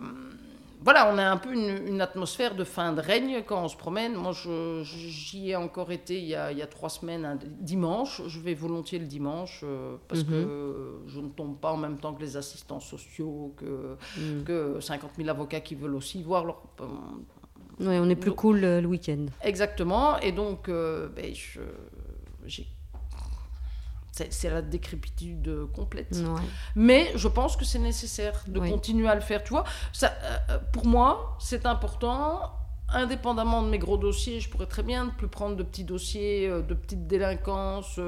[0.81, 4.13] voilà, on a un peu une, atmosphère de fin de règne quand on se promène.
[4.13, 4.33] Moi,
[4.83, 8.21] j'y ai encore été il y, a, trois semaines, un dimanche.
[8.27, 10.29] Je vais volontiers le dimanche euh, parce mhm.
[10.29, 14.43] que je ne tombe pas en même temps que les assistants sociaux, que, mhm.
[14.43, 16.62] que 50 000 avocats qui veulent aussi voir leur...
[16.81, 16.86] Euh,
[17.79, 19.27] oui, on est plus cool le week-end.
[19.43, 20.19] Exactement.
[20.19, 21.33] Et donc, ben,
[22.45, 22.67] j'ai
[24.30, 26.17] c'est la décrépitude complète.
[26.75, 29.43] Mais je pense que c'est nécessaire de continuer à le faire.
[29.43, 32.53] Tu vois, ça, euh, euh, pour moi, c'est important.
[32.89, 36.47] Indépendamment de mes gros dossiers, je pourrais très bien ne plus prendre de petits dossiers,
[36.47, 37.99] euh, de petites délinquances,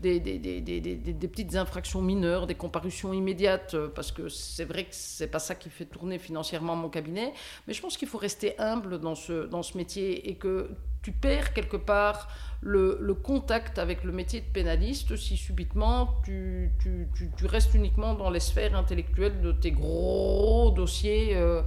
[0.00, 4.90] des, des, des, des, petites infractions mineures, des comparutions immédiates, parce que c'est vrai que
[4.92, 7.34] c'est pas ça qui fait tourner financièrement mon cabinet.
[7.68, 10.70] Mais je pense qu'il faut rester humble dans ce, dans ce métier et que
[11.02, 12.26] tu perds quelque part
[12.62, 18.30] le, contact avec le métier de pénaliste si subitement tu, tu, tu, restes uniquement dans
[18.30, 21.36] les sphères intellectuelles de tes gros dossiers.
[21.36, 21.62] Euh,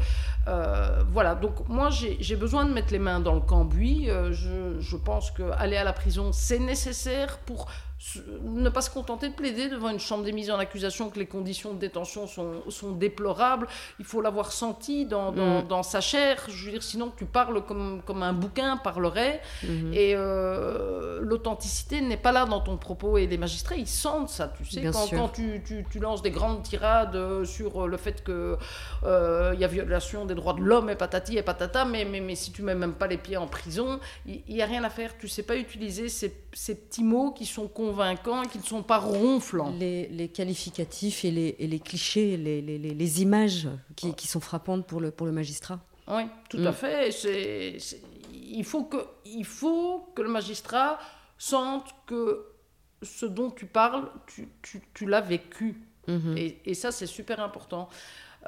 [0.48, 4.10] euh, voilà, donc moi j'ai besoin de mettre les mains dans le cambouis.
[4.10, 7.68] Euh, je, je pense qu'aller à la prison, c'est nécessaire pour
[8.44, 11.26] ne pas se contenter de plaider devant une chambre des mises en accusation que les
[11.26, 13.68] conditions de détention sont, sont déplorables.
[14.00, 15.68] Il faut l'avoir senti dans, dans, mm.
[15.68, 16.42] dans, sa chair.
[16.48, 19.42] Je veux dire, sinon tu parles comme, comme un bouquin parlerait.
[19.66, 19.94] Mm-hmm.
[19.94, 23.18] Et euh, l'authenticité n'est pas là dans ton propos.
[23.18, 24.82] Et les magistrats, ils sentent ça, tu sais.
[24.84, 28.56] quand, quand tu, tu, tu, lances des grandes tirades euh, sur le fait qu'il
[29.04, 32.36] euh, y a violation des droits de l'homme et patati et patata, mais, mais, mais
[32.36, 35.18] si tu mets même pas les pieds en prison, il n'y a rien à faire.
[35.18, 38.84] Tu sais pas utiliser ces, ces petits mots qui sont convaincants et qui ne sont
[38.84, 39.74] pas ronflants.
[39.80, 45.00] Les, qualificatifs et les, et les clichés, les, les images qui, qui, sont frappantes pour
[45.00, 45.80] le, pour le magistrat.
[46.08, 46.74] Oui, tout à mm.
[46.74, 47.12] fait.
[47.12, 47.78] C'est,
[48.34, 51.00] il, faut que, il faut que le magistrat
[51.38, 52.46] sente que
[53.02, 55.82] ce dont tu parles, tu, tu, tu l'as vécu.
[56.08, 56.38] Mm-hmm.
[56.38, 57.90] Et, et, ça, c'est super important.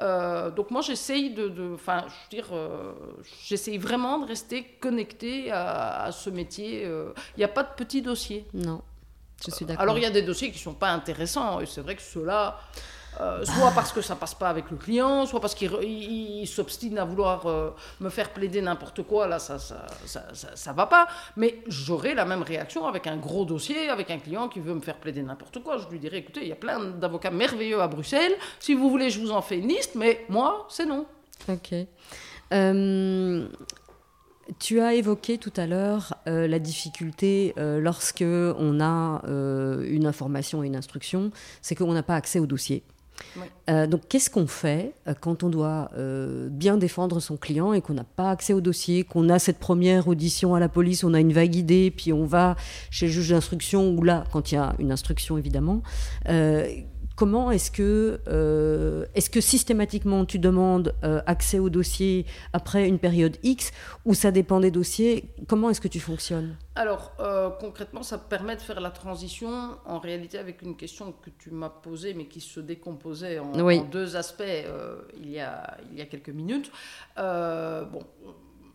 [0.00, 2.94] Euh, donc moi j'essaye de, enfin je veux dire, euh,
[3.44, 6.84] j'essaye vraiment de rester connecté à, ce métier.
[6.84, 8.46] Il n'y a pas de petits dossiers.
[8.54, 8.80] Non,
[9.44, 9.82] je suis d'accord.
[9.82, 12.58] Alors il y a des dossiers qui sont pas intéressants et c'est vrai que ceux-là.
[13.20, 17.04] Euh, soit parce que ça passe pas avec le client, soit parce qu'il s'obstine à
[17.04, 17.70] vouloir euh,
[18.00, 21.06] me faire plaider n'importe quoi, là ça ça, ça ça, va pas.
[21.36, 24.80] Mais j'aurai la même réaction avec un gros dossier, avec un client qui veut me
[24.80, 25.76] faire plaider n'importe quoi.
[25.76, 29.10] Je lui dirai, écoutez, il y a plein d'avocats merveilleux à Bruxelles, si vous voulez
[29.10, 31.04] je vous en fais une liste, mais moi c'est non.
[31.50, 31.74] Ok.
[32.52, 33.46] Euh,
[34.58, 40.76] tu as évoqué tout à l'heure la difficulté lorsque on a une information et une
[40.76, 41.30] instruction,
[41.60, 42.82] c'est qu'on n'a pas accès au dossier.
[43.70, 47.80] Euh, donc, qu'est-ce qu'on fait euh, quand on doit euh, bien défendre son client et
[47.80, 51.14] qu'on n'a pas accès au dossier, qu'on a cette première audition à la police, on
[51.14, 52.56] a une vague idée, puis on va
[52.90, 55.82] chez le juge d'instruction, ou là, quand il y a une instruction évidemment,
[57.22, 62.98] comment est-ce que, euh, est-ce que systématiquement tu demandes euh, accès au dossier après une
[62.98, 63.70] période X
[64.04, 65.26] ou ça dépend des dossiers?
[65.46, 66.56] Comment est-ce que tu fonctionnes?
[66.74, 71.30] Alors, euh, concrètement, ça permet de faire la transition en réalité avec une question que
[71.38, 74.42] tu m'as posée mais qui se décomposait en, en deux aspects
[75.16, 76.72] il, y a, il y a quelques minutes.
[77.16, 78.02] bon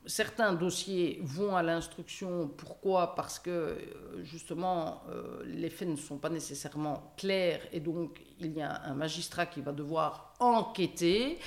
[0.08, 2.48] certains dossiers vont à l'instruction.
[2.48, 3.14] Pourquoi?
[3.16, 3.78] Parce que
[4.24, 5.04] justement,
[5.46, 9.62] les faits ne sont pas nécessairement clairs et donc il y a un magistrat qui
[9.62, 11.40] va devoir enquêter,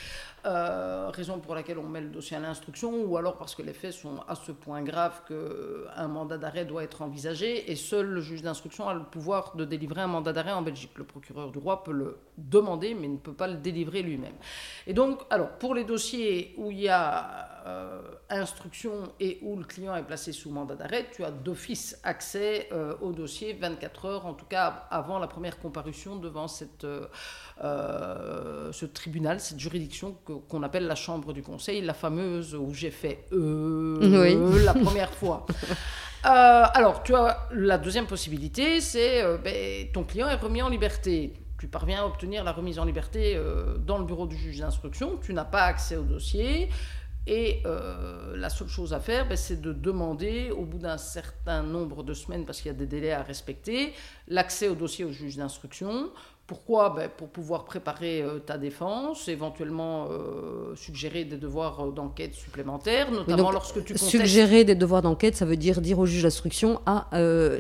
[0.47, 3.73] euh, raison pour laquelle on met le dossier à l'instruction, ou alors parce que les
[3.73, 8.21] faits sont à ce point graves qu'un mandat d'arrêt doit être envisagé, et seul le
[8.21, 10.93] juge d'instruction a le pouvoir de délivrer un mandat d'arrêt en Belgique.
[10.97, 14.37] Le procureur du roi peut le demander, mais ne peut pas le délivrer lui-même.
[14.87, 18.01] Et donc, alors, pour les dossiers où il y a euh,
[18.31, 22.95] instruction et où le client est placé sous mandat d'arrêt, tu as d'office accès euh,
[23.01, 26.87] au dossier 24 heures, en tout cas avant la première comparution devant cette
[27.65, 30.17] euh, ce tribunal, cette juridiction
[30.49, 35.47] qu'on appelle la Chambre du Conseil, la fameuse où j'ai fait euh, la première fois.
[36.23, 41.33] Alors, tu as la deuxième possibilité, c'est ben, ton client est remis en liberté.
[41.59, 43.39] Tu parviens à obtenir la remise en liberté
[43.87, 46.71] dans le bureau du juge d'instruction, tu n'as pas accès au dossier,
[47.27, 47.63] et
[48.35, 52.15] la seule chose à faire, ben, c'est de demander, au bout d'un certain nombre de
[52.15, 53.93] semaines, parce qu'il y a des délais à respecter,
[54.29, 56.11] l'accès au dossier au juge d'instruction
[56.51, 62.35] pourquoi ben, Pour pouvoir préparer euh, ta défense, éventuellement euh, suggérer des devoirs euh, d'enquête
[62.35, 64.11] supplémentaires, notamment lorsque tu contestes...
[64.11, 67.07] Suggérer des devoirs d'enquête, ça veut dire dire au juge d'instruction Ah,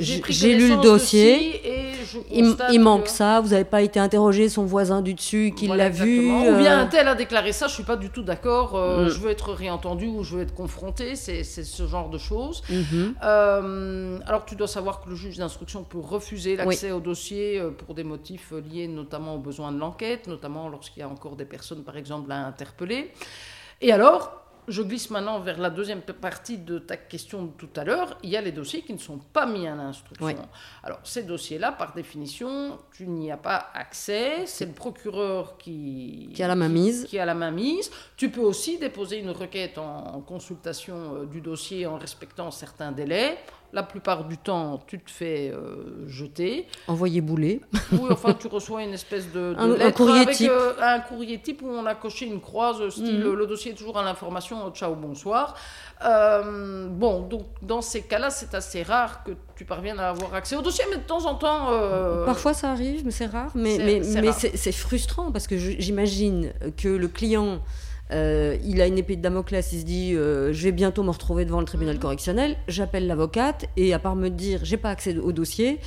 [0.00, 1.92] j'ai lu le dossier, et
[2.32, 6.28] il, manque ça, vous n'avez pas été interrogé son voisin du dessus qui l'a vu.
[6.28, 9.08] Ou bien un tel a déclaré ça, je ne suis pas du tout d'accord, mm.
[9.08, 12.64] je veux être réentendu ou je veux être confronté, c'est ce genre de choses.
[12.68, 14.22] Mm-hmm.
[14.26, 18.02] alors tu dois savoir que le juge d'instruction peut refuser l'accès au dossier pour des
[18.02, 21.96] motifs liés notamment aux besoins de l'enquête, notamment lorsqu'il y a encore des personnes, par
[21.96, 23.12] exemple, à interpeller.
[23.80, 27.84] Et alors, je glisse maintenant vers la deuxième partie de ta question de tout à
[27.84, 28.16] l'heure.
[28.22, 30.36] Il y a les dossiers qui ne sont pas mis à l'instruction.
[30.82, 34.46] Alors, ces dossiers-là, par définition, tu n'y as pas accès.
[34.46, 37.04] C'est le procureur qui, qui a la main mise.
[37.06, 37.90] Qui, a la main mise.
[38.16, 43.38] Tu peux aussi déposer une requête en consultation euh, du dossier en respectant certains délais.
[43.72, 46.66] La plupart du temps, tu te fais euh, jeter.
[46.88, 47.60] Envoyer bouler.
[47.92, 50.50] Oui, enfin, tu reçois une espèce de, un, courrier type.
[50.50, 53.34] Euh, un courrier type où on a coché une croise, style mhm.
[53.34, 55.56] le dossier est toujours à l'information, ciao, bonsoir.
[56.04, 60.56] Euh, bon, donc dans ces cas-là, c'est assez rare que tu parviennes à avoir accès
[60.56, 61.68] au dossier, mais de temps en temps.
[62.24, 63.50] Parfois ça arrive, mais c'est rare.
[63.54, 67.60] Mais, mais, mais c'est frustrant parce que j'imagine que le client
[68.12, 71.10] euh, il a une épée de Damoclès, il se dit euh, je vais bientôt me
[71.10, 72.00] retrouver devant le tribunal mhm.
[72.00, 75.80] correctionnel, j'appelle l'avocate et à part me dire j'ai pas accès au dossier,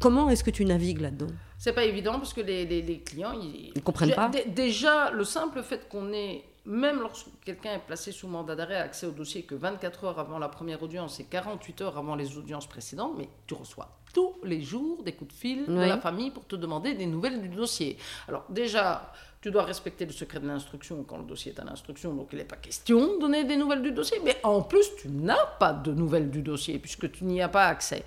[0.00, 1.32] comment est-ce que tu navigues là-dedans?
[1.58, 4.30] C'est pas évident parce que les, clients ils, ils comprennent pas.
[4.48, 9.06] Déjà le simple fait qu'on ait même lorsque quelqu'un est placé sous mandat d'arrêt, accès
[9.06, 12.68] au dossier que 24 heures avant la première audience et 48 heures avant les audiences
[12.68, 16.46] précédentes, mais tu reçois tous les jours des coups de fil de la famille pour
[16.46, 17.96] te demander des nouvelles du dossier.
[18.28, 19.10] Alors déjà,
[19.42, 22.38] tu dois respecter le secret de l'instruction quand le dossier est à l'instruction, donc il
[22.38, 24.18] n'est pas question de donner des nouvelles du dossier.
[24.24, 27.66] Mais en plus, tu n'as pas de nouvelles du dossier puisque tu n'y as pas
[27.66, 28.04] accès.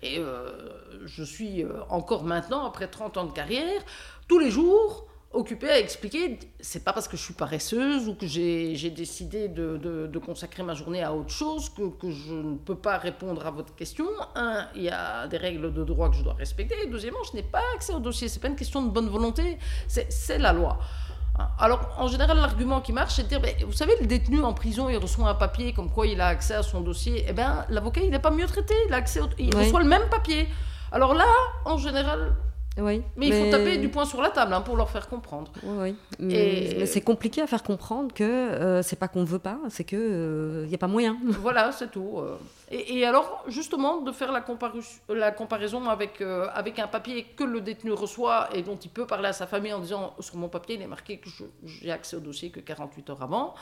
[0.00, 0.48] Et euh,
[1.04, 3.82] je suis euh, encore maintenant, après 30 ans de carrière,
[4.28, 8.26] tous les jours occupée à expliquer, c'est pas parce que je suis paresseuse ou que
[8.26, 12.74] j'ai décidé de, de, consacrer ma journée à autre chose que, que, je ne peux
[12.74, 14.06] pas répondre à votre question.
[14.34, 16.74] Un, il y a des règles de droit que je dois respecter.
[16.84, 18.28] Et deuxièmement, je n'ai pas accès au dossier.
[18.28, 20.78] C'est pas une question de bonne volonté, c'est la loi.
[21.58, 24.88] Alors, en général, l'argument qui marche, c'est de dire, vous savez, le détenu en prison,
[24.88, 27.26] il reçoit un papier comme quoi il a accès à son dossier.
[27.28, 28.74] Eh bien, l'avocat, il n'est pas mieux traité.
[28.88, 30.48] Il, a accès il reçoit le même papier.
[30.92, 31.26] Alors là,
[31.66, 32.34] en général,
[32.78, 33.02] Oui.
[33.16, 35.50] Mais, il faut taper du poing sur la table hein, pour leur faire comprendre.
[35.62, 35.96] Oui, oui.
[36.18, 40.62] Mais, c'est compliqué à faire comprendre que euh, c'est pas qu'on veut pas, c'est que
[40.64, 41.16] il n'y a pas moyen.
[41.40, 42.20] Voilà, c'est tout.
[42.70, 44.44] Et, alors, justement, de faire la,
[45.08, 49.28] la comparaison avec, avec un papier que le détenu reçoit et dont il peut parler
[49.28, 51.28] à sa famille en disant sur mon papier, il est marqué que
[51.64, 53.54] j'ai accès au dossier que 48 heures avant.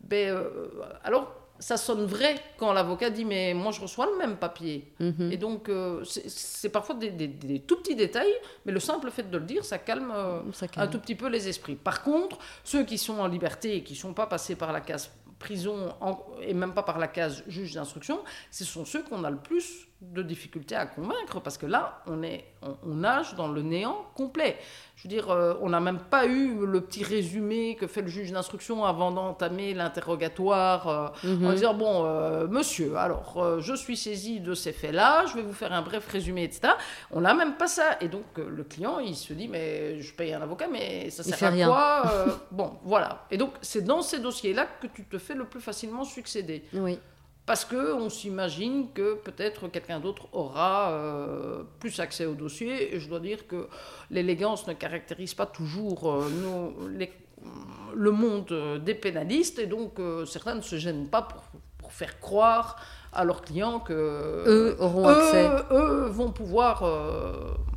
[0.00, 0.36] Ben,
[1.02, 4.92] alors, ça sonne vrai quand l'avocat dit mais moi je reçois le même papier.
[5.00, 5.30] Mhm.
[5.32, 8.34] Et donc euh, c'est parfois des, tout petits détails,
[8.64, 10.40] mais le simple fait de le dire, ça calme, euh,
[10.76, 11.76] un tout petit peu les esprits.
[11.76, 14.80] Par contre, ceux qui sont en liberté et qui ne sont pas passés par la
[14.80, 15.94] case prison
[16.40, 19.88] et même pas par la case juge d'instruction, ce sont ceux qu'on a le plus
[20.12, 24.56] de difficultés à convaincre parce que là, on, est, on, nage dans le néant complet.
[24.96, 28.08] Je veux dire, euh, on n'a même pas eu le petit résumé que fait le
[28.08, 31.54] juge d'instruction avant d'entamer l'interrogatoire euh, en mhm.
[31.54, 35.72] disant Bon, euh, monsieur, alors, je suis saisi de ces faits-là, je vais vous faire
[35.72, 36.74] un bref résumé, etc.
[37.10, 37.96] On n'a même pas ça.
[38.00, 41.52] Et donc, le client, il se dit Mais je paye un avocat, mais ça sert
[41.52, 43.26] à quoi Bon, voilà.
[43.30, 46.64] Et donc, c'est dans ces dossiers-là que tu te fais le plus facilement succéder.
[46.72, 46.98] Oui
[47.46, 52.94] parce qu'on s'imagine que peut-être quelqu'un d'autre aura euh, plus accès au dossier.
[52.94, 53.68] Et je dois dire que
[54.10, 57.08] l'élégance ne caractérise pas toujours euh,
[57.94, 61.42] le monde des pénalistes, et donc euh, certains ne se gênent pas pour,
[61.78, 62.76] pour, faire croire
[63.12, 65.48] à leurs clients que eux auront accès.
[65.70, 66.82] Eux vont pouvoir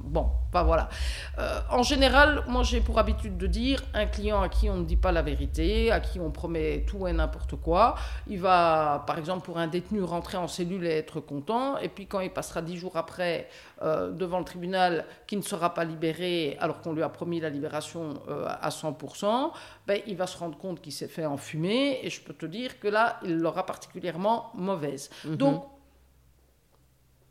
[0.08, 0.90] bon, pas voilà.
[1.38, 4.86] Euh, en général, moi j'ai pour habitude de dire un client à qui on ne
[4.86, 7.96] dit pas la vérité, à qui on promet tout et n'importe quoi,
[8.28, 12.08] il va, par exemple, pour un détenu rentrer en cellule et être content, et puis
[12.08, 13.50] quand il passera dix jours après
[13.82, 17.50] euh, devant le tribunal, qui ne sera pas libéré alors qu'on lui a promis la
[17.50, 19.52] libération euh, à 100%,
[19.86, 22.80] ben, il va se rendre compte qu'il s'est fait enfumer, et je peux te dire
[22.80, 25.10] que là, il l'aura particulièrement mauvaise.
[25.26, 25.36] Mhm.
[25.36, 25.66] Donc,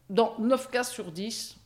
[0.08, 1.56] dans 9 cas sur 10,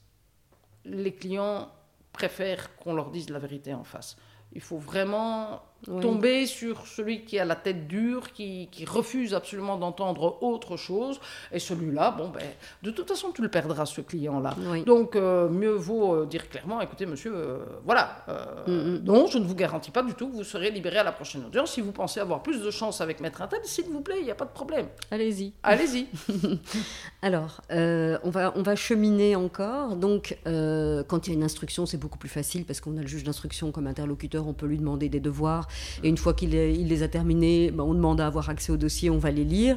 [0.85, 1.70] les clients
[2.12, 4.16] préfèrent qu'on leur dise la vérité en face.
[4.53, 10.39] Il faut vraiment tomber sur celui qui a la tête dure, qui, refuse absolument d'entendre
[10.43, 11.20] autre chose.
[11.53, 12.43] Et celui-là, bon, ben,
[12.83, 14.57] de toute façon, tu le perdras, ce client-là.
[14.85, 18.24] Donc, euh, mieux vaut euh, dire clairement, écoutez, monsieur, euh, voilà,
[18.66, 19.01] mm, mm.
[19.05, 21.45] non, je ne vous garantis pas du tout que vous serez libéré à la prochaine
[21.45, 21.72] audience.
[21.72, 24.31] Si vous pensez avoir plus de chance avec Maître Intel, s'il vous plaît, il n'y
[24.31, 24.87] a pas de problème.
[25.11, 25.53] Allez-y.
[25.62, 26.09] Allez-y.
[27.22, 29.97] Alors, on, va, on va cheminer encore.
[29.97, 33.07] Donc, quand il y a une instruction, c'est beaucoup plus facile parce qu'on a le
[33.07, 35.68] juge d'instruction comme interlocuteur, on peut lui demander des devoirs
[36.02, 39.10] et une fois qu'il les a terminés, ben, on demande à avoir accès au dossier,
[39.10, 39.76] on va les lire.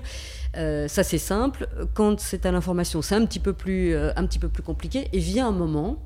[0.56, 1.68] Euh, ça, c'est simple.
[1.94, 5.08] Quand c'est à l'information, c'est un, petit peu plus, euh, un petit peu plus compliqué.
[5.14, 5.98] Et vient un moment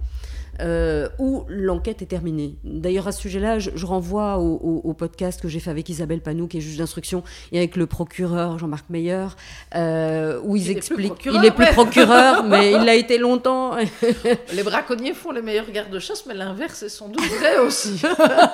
[0.60, 2.56] euh, où l'enquête est terminée.
[2.64, 6.58] D'ailleurs, à ce sujet-là, je, renvoie au, podcast que j'ai fait avec Isabelle Panou, qui
[6.58, 9.28] est juge d'instruction, et avec le procureur Jean-Marc Meyer,
[9.76, 11.26] euh, où ils expliquent.
[11.26, 13.76] Il est plus procureur, mais il l'a été longtemps.
[14.54, 18.02] les braconniers font les meilleurs gardes-chasse, mais l'inverse est sans doute vrai aussi.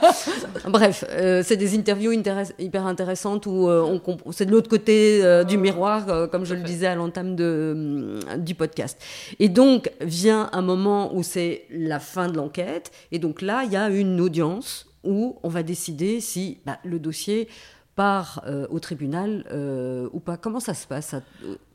[0.67, 4.01] Bref, euh, c'est des interviews hyper intéressantes où on
[4.31, 9.01] c'est de l'autre côté du miroir, comme je le disais à l'entame du podcast.
[9.39, 12.91] Et donc, vient un moment où c'est la la fin de l'enquête.
[13.11, 16.97] Et donc là, il y a une audience où on va décider si bah, le
[16.97, 17.47] dossier
[17.95, 20.35] part euh, au tribunal euh, ou pas.
[20.37, 21.13] Comment ça se passe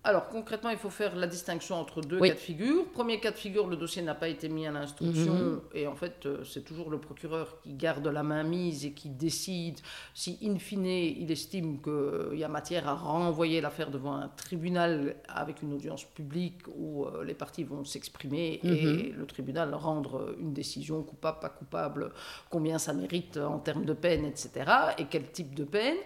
[0.09, 2.86] alors concrètement, il faut faire la distinction entre deux cas de figure.
[2.92, 5.61] Premier cas de figure, le dossier n'a pas été mis à l'instruction mhm.
[5.74, 9.11] et en fait, euh, c'est toujours le procureur qui garde la main mise et qui
[9.11, 9.78] décide
[10.14, 15.14] si, in fine, il estime qu'il y a matière à renvoyer l'affaire devant un tribunal
[15.28, 19.12] avec une audience publique où euh, les parties vont s'exprimer et mhm.
[19.14, 22.12] le tribunal rendre une décision coupable, pas coupable,
[22.48, 24.70] combien ça mérite en termes de peine, etc.
[24.96, 25.98] et quel type de peine.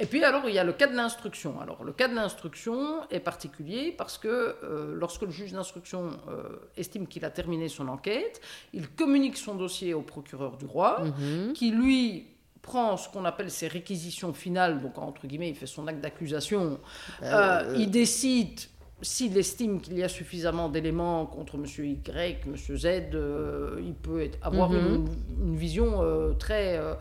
[0.00, 1.60] Et puis alors, il y a le cas de l'instruction.
[1.60, 6.42] Alors, le cas de l'instruction est particulier parce que euh, lorsque le juge d'instruction euh,
[6.76, 8.40] estime qu'il a terminé son enquête,
[8.72, 11.52] il communique son dossier au procureur du roi, mhm.
[11.52, 12.26] qui lui
[12.64, 16.80] prend ce qu'on appelle ses réquisitions finales, donc entre guillemets, il fait son acte d'accusation,
[17.22, 18.58] euh, il décide
[19.04, 21.66] s'il estime qu'il y a suffisamment d'éléments contre M.
[21.66, 22.56] Y, M.
[22.56, 25.06] Z, euh, il peut avoir mhm.
[25.40, 26.94] une, vision euh, très, euh,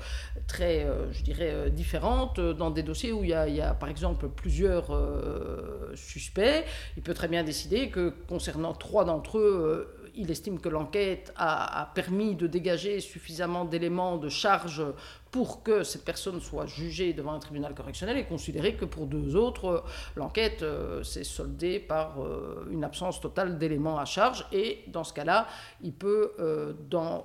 [0.45, 4.91] très je dirais, différente dans des dossiers où il y a, par exemple plusieurs
[5.95, 6.65] suspects.
[6.97, 11.91] Il peut très bien décider que concernant trois d'entre eux, il estime que l'enquête a,
[11.95, 14.83] permis de dégager suffisamment d'éléments de charge
[15.31, 19.35] pour que cette personne soit jugée devant un tribunal correctionnel et considérer que pour deux
[19.35, 19.81] autres, euh,
[20.15, 24.45] l'enquête euh, s'est soldée par euh, une absence totale d'éléments à charge.
[24.51, 25.47] Et dans ce cas-là,
[25.81, 27.23] il peut, ben,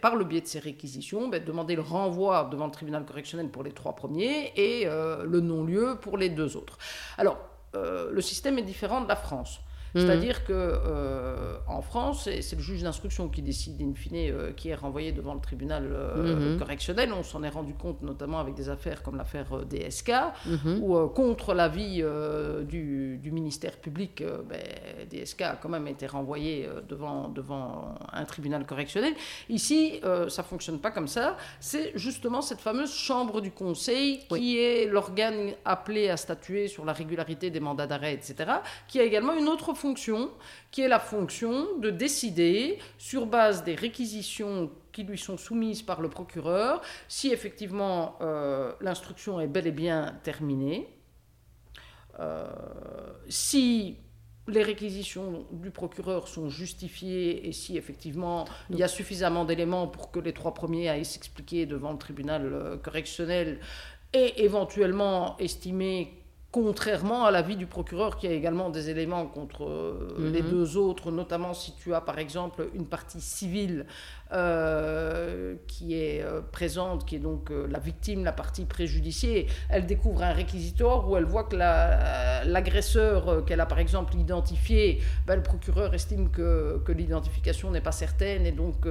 [0.00, 3.64] par le biais de ses réquisitions, ben, demander le renvoi devant le tribunal correctionnel pour
[3.64, 6.78] les trois premiers et le non-lieu pour les deux autres.
[7.18, 7.38] Alors,
[7.74, 9.60] le système est différent de la France.
[9.94, 10.00] Mhm.
[10.00, 14.68] C'est-à-dire que euh, en France, c'est le juge d'instruction qui décide in fine euh, qui
[14.68, 16.58] est renvoyé devant le tribunal euh, mhm.
[16.58, 17.12] correctionnel.
[17.12, 20.12] On s'en est rendu compte notamment avec des affaires comme l'affaire DSK,
[20.46, 20.82] mhm.
[20.82, 22.02] où contre l'avis
[22.66, 24.60] du, du, ministère public, ben,
[25.10, 29.14] DSK a quand même été renvoyé devant, devant un tribunal correctionnel.
[29.48, 31.36] Ici, ça fonctionne pas comme ça.
[31.60, 36.92] C'est justement cette fameuse chambre du conseil qui est l'organe appelé à statuer sur la
[36.92, 38.50] régularité des mandats d'arrêt, etc.,
[38.88, 39.83] qui a également une autre fonction,
[40.70, 46.00] qui est la fonction de décider, sur base des réquisitions qui lui sont soumises par
[46.00, 50.88] le procureur, si effectivement euh, l'instruction est bel et bien terminée,
[52.20, 52.46] euh,
[53.28, 53.98] si
[54.46, 60.10] les réquisitions du procureur sont justifiées et si effectivement il y a suffisamment d'éléments pour
[60.10, 63.58] que les trois premiers aillent s'expliquer devant le tribunal euh, correctionnel
[64.12, 66.23] et éventuellement estimer
[66.54, 70.50] contrairement à l'avis du procureur qui a également des éléments contre euh, les mhm.
[70.50, 73.86] deux autres, notamment si tu as par exemple une partie civile
[74.34, 80.22] euh, qui est euh, présente, qui est donc la victime, la partie préjudiciée, elle découvre
[80.22, 85.94] un réquisitoire où elle voit que l'agresseur qu'elle a par exemple identifié, ben, le procureur
[85.94, 88.86] estime que, que l'identification n'est pas certaine et donc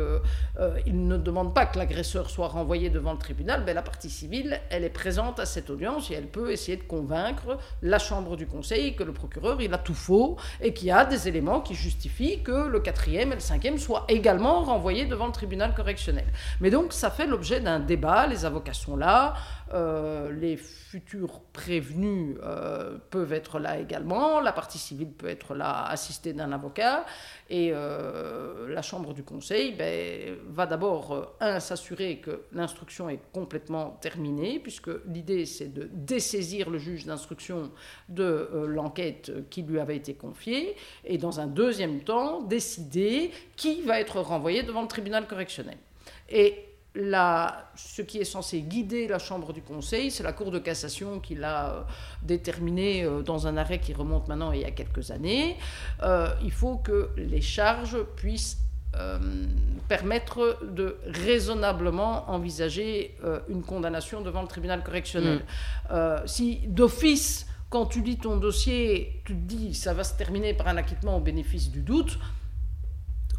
[0.85, 4.59] il ne demande pas que l'agresseur soit renvoyé devant le tribunal, ben, la partie civile,
[4.69, 8.47] elle est présente à cette audience et elle peut essayer de convaincre la chambre du
[8.47, 11.75] conseil que le procureur, il a tout faux et qu'il y a des éléments qui
[11.75, 16.25] justifient que le quatrième et le cinquième soient également renvoyés devant le tribunal correctionnel.
[16.61, 19.33] Mais donc, ça fait l'objet d'un débat, les avocats sont là,
[19.73, 25.85] euh, les futurs prévenus euh, peuvent être là également, la partie civile peut être là
[25.85, 27.05] assistée d'un avocat,
[27.49, 33.97] et euh, la Chambre du Conseil ben, va d'abord, un, s'assurer que l'instruction est complètement
[34.01, 37.71] terminée, puisque l'idée c'est de dessaisir le juge d'instruction
[38.09, 43.99] de l'enquête qui lui avait été confiée, et dans un deuxième temps, décider qui va
[43.99, 45.77] être renvoyé devant le tribunal correctionnel.
[46.95, 51.35] Ce qui est censé guider la Chambre du Conseil, c'est la Cour de cassation qui
[51.35, 51.81] l'a euh,
[52.21, 55.57] déterminé euh, dans un arrêt qui remonte maintenant il y a quelques années.
[56.03, 58.59] Euh, il faut que les charges puissent
[59.87, 63.17] permettre de raisonnablement envisager
[63.49, 65.43] une condamnation devant le tribunal correctionnel.
[65.89, 65.95] Mm.
[66.27, 70.67] si d'office, quand tu lis ton dossier, tu te dis ça va se terminer par
[70.67, 72.19] un acquittement au bénéfice du doute,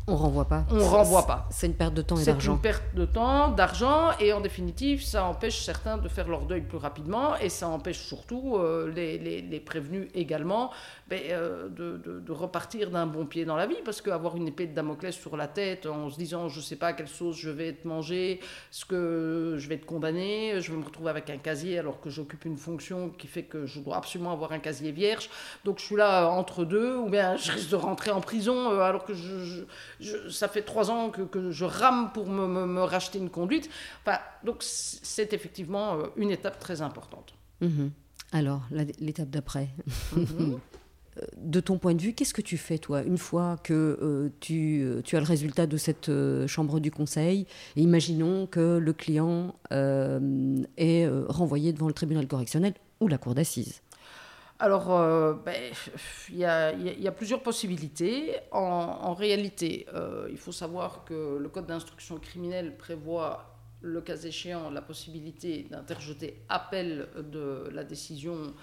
[0.07, 0.67] on renvoie pas.
[0.71, 1.49] On renvoie pas.
[1.51, 2.41] C'est une perte de temps et d'argent.
[2.41, 6.43] C'est une perte de temps, d'argent, et en définitive, ça empêche certains de faire leur
[6.43, 10.71] deuil plus rapidement, et ça empêche surtout euh, les, les, prévenus également
[11.09, 14.67] ben, euh, de, de, repartir d'un bon pied dans la vie, parce qu'avoir une épée
[14.67, 17.49] de Damoclès sur la tête en se disant je sais pas à quelle sauce je
[17.49, 18.41] vais être mangé,
[18.71, 22.11] ce que je vais être condamné, je vais me retrouver avec un casier alors que
[22.11, 25.31] j'occupe une fonction qui fait que je dois absolument avoir un casier vierge,
[25.65, 28.81] donc je suis là entre deux, ou bien je risque de rentrer en prison euh,
[28.81, 29.65] alors que je
[30.30, 33.68] ça fait trois ans que, je rame pour me, racheter une conduite.
[34.03, 37.34] Enfin, donc c'est effectivement euh, une étape très importante.
[37.61, 37.90] Mhm.
[38.32, 38.62] Alors,
[38.99, 39.68] l'étape d'après
[40.16, 40.59] mhm.
[41.18, 44.30] euh, de ton point de vue, qu'est-ce que tu fais, toi, une fois que euh,
[44.40, 46.11] tu, tu, as le résultat de cette
[46.47, 47.47] chambre du conseil?
[47.76, 53.82] Imaginons que le client est renvoyé devant le tribunal correctionnel ou la cour d'assises.
[54.65, 55.55] Alors, euh, ben,
[56.31, 58.35] il y, a, plusieurs possibilités.
[58.51, 64.71] En, réalité, euh, il faut savoir que le Code d'instruction criminelle prévoit, le cas échéant,
[64.71, 68.55] la possibilité d'interjeter appel de la décision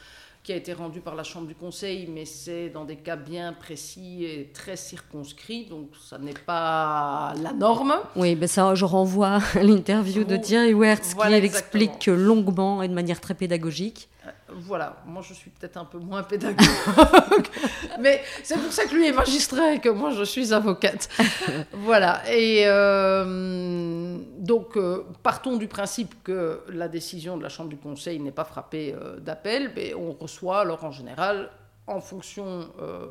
[0.42, 3.54] qui a été rendue par la Chambre du Conseil, mais c'est dans des cas bien
[3.54, 7.94] précis et très circonscrits, donc ça n'est pas la norme.
[8.16, 12.94] Oui, ben ça, je renvoie à l'interview de Thierry Wertz qui l'explique longuement et de
[12.96, 14.10] manière très pédagogique
[14.56, 16.58] voilà, moi je suis peut-être un peu moins pédagogue,
[18.00, 21.10] mais c'est pour ça que lui est magistrat et que moi je suis avocate.
[21.74, 27.78] voilà, et euh, donc euh, partons du principe que la décision de la Chambre du
[27.78, 31.50] Conseil n'est pas frappée euh, d'appel, mais on reçoit alors en général
[31.88, 33.08] en fonction euh,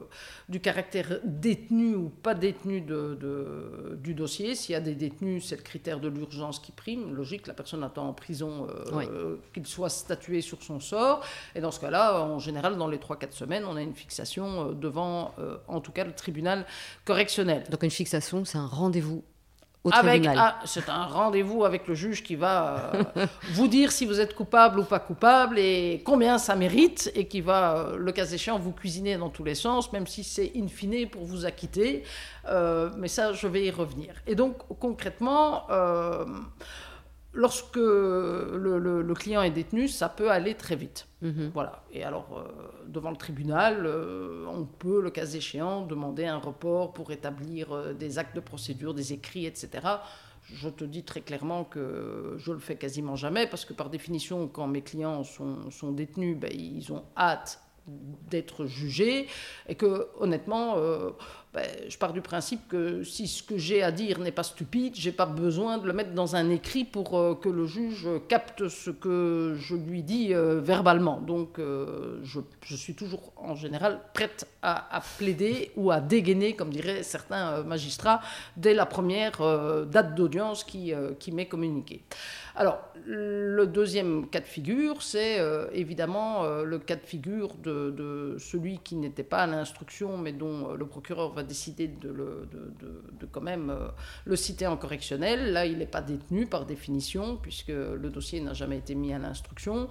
[0.49, 4.55] du caractère détenu ou pas détenu de, du dossier.
[4.55, 7.15] S'il y a des détenus, c'est le critère de l'urgence qui prime.
[7.15, 11.25] Logique, la personne attend en prison euh, qu'il soit statué sur son sort.
[11.55, 14.73] Et dans ce cas-là, en général, dans les 3-4 semaines, on a une fixation euh,
[14.73, 15.35] devant,
[15.69, 16.65] en tout cas, le tribunal
[17.05, 17.65] correctionnel.
[17.71, 19.25] Donc une fixation, c'est un rendez-vous
[19.91, 24.21] avec, ah, c'est un rendez-vous avec le juge qui va euh, vous dire si vous
[24.21, 28.27] êtes coupable ou pas coupable et combien ça mérite et qui va, euh, le cas
[28.27, 32.05] échéant, vous cuisiner dans tous les sens, même si c'est in fine pour vous acquitter.
[32.47, 34.15] Euh, mais ça, je vais y revenir.
[34.27, 35.67] Et donc, concrètement,
[37.33, 41.07] lorsque le, client est détenu, ça peut aller très vite.
[41.23, 41.51] Mhm.
[41.53, 41.85] Voilà.
[41.93, 46.93] Et alors, euh, devant le tribunal, euh, on peut, le cas échéant, demander un report
[46.93, 49.87] pour établir euh, des actes de procédure, des écrits, etc.
[50.43, 54.49] Je te dis très clairement que je le fais quasiment jamais parce que par définition,
[54.49, 57.63] quand mes clients sont, détenus, ben, ils ont hâte
[58.31, 59.27] d'être jugés
[59.69, 60.77] et que honnêtement
[61.53, 64.95] ben, je pars du principe que si ce que j'ai à dire n'est pas stupide,
[64.95, 68.69] j'ai pas besoin de le mettre dans un écrit pour euh, que le juge capte
[68.69, 71.21] ce que je lui dis euh, verbalement.
[71.21, 77.03] Donc, euh, je, suis toujours en général prête à, plaider ou à dégainer, comme diraient
[77.03, 78.21] certains magistrats,
[78.57, 79.41] dès la première
[79.87, 80.95] date d'audience qui
[81.33, 82.05] m'est communiquée.
[82.61, 85.39] Alors, le deuxième cas de figure, c'est
[85.73, 90.75] évidemment le cas de figure de, de celui qui n'était pas à l'instruction, mais dont
[90.75, 93.89] le procureur va décider de, le, de, quand même euh,
[94.25, 95.53] le citer en correctionnel.
[95.53, 99.19] Là, il n'est pas détenu par définition, puisque le dossier n'a jamais été mis à
[99.19, 99.89] l'instruction.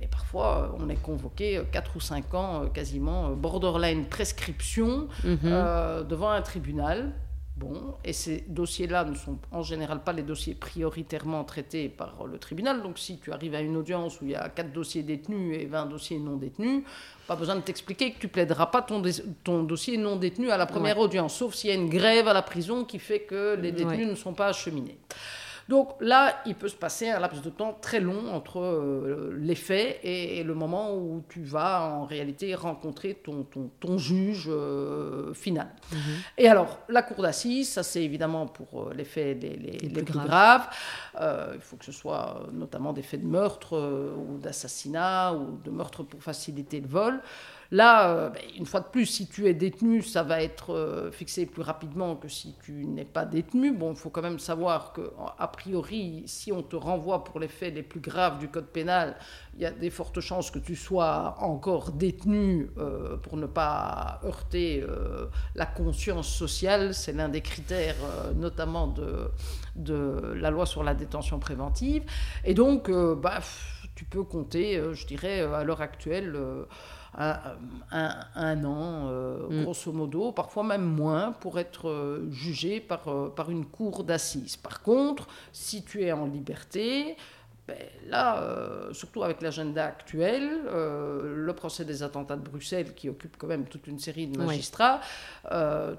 [0.00, 6.06] Et parfois, on est convoqué 4 ou 5 ans, euh, quasiment borderline prescription, mhm.
[6.08, 7.12] devant un tribunal.
[7.60, 12.38] Bon, et ces dossiers-là ne sont en général pas les dossiers prioritairement traités par le
[12.38, 12.82] tribunal.
[12.82, 15.66] Donc si tu arrives à une audience où il y a 4 dossiers détenus et
[15.66, 16.84] 20 dossiers non détenus,
[17.26, 19.02] pas besoin de t'expliquer que tu plaideras pas ton,
[19.44, 22.32] ton dossier non détenu à la première audience, sauf s'il y a une grève à
[22.32, 24.96] la prison qui fait que les détenus ne sont pas acheminés.
[25.70, 29.54] Donc là, il peut se passer un laps de temps très long entre euh, les
[29.54, 33.46] faits et, le moment où tu vas en réalité rencontrer ton,
[33.78, 35.68] ton, juge euh, final.
[35.92, 35.98] Mhm.
[36.38, 40.18] Et alors, la cour d'assises, ça c'est évidemment pour euh, les faits les, les, plus,
[40.18, 40.66] graves.
[41.20, 43.78] il faut que ce soit notamment des faits de meurtre
[44.18, 47.20] ou d'assassinat ou de meurtre pour faciliter le vol.
[47.72, 51.12] Là, euh, ben, une fois de plus, si tu es détenu, ça va être euh,
[51.12, 53.72] fixé plus rapidement que si tu n'es pas détenu.
[53.72, 55.12] Bon, il faut quand même savoir que,
[55.52, 59.16] priori, si on te renvoie pour les faits les plus graves du code pénal,
[59.54, 64.20] il y a des fortes chances que tu sois encore détenu euh, pour ne pas
[64.24, 64.84] heurter
[65.54, 66.92] la conscience sociale.
[66.92, 67.96] C'est l'un des critères,
[68.34, 69.30] notamment de,
[69.76, 72.02] de la loi sur la détention préventive.
[72.44, 73.38] Et donc, bah,
[73.94, 76.36] tu peux compter, je dirais, à l'heure actuelle
[77.18, 79.62] un, an, euh, mm.
[79.64, 84.56] grosso modo, parfois même moins, pour être euh, jugé par, euh, par une cour d'assises.
[84.56, 87.16] Par contre, si tu es en liberté,
[87.66, 87.76] ben,
[88.08, 88.42] là,
[88.92, 93.86] surtout avec l'agenda actuel, le procès des attentats de Bruxelles, qui occupe quand même toute
[93.86, 95.00] une série de magistrats,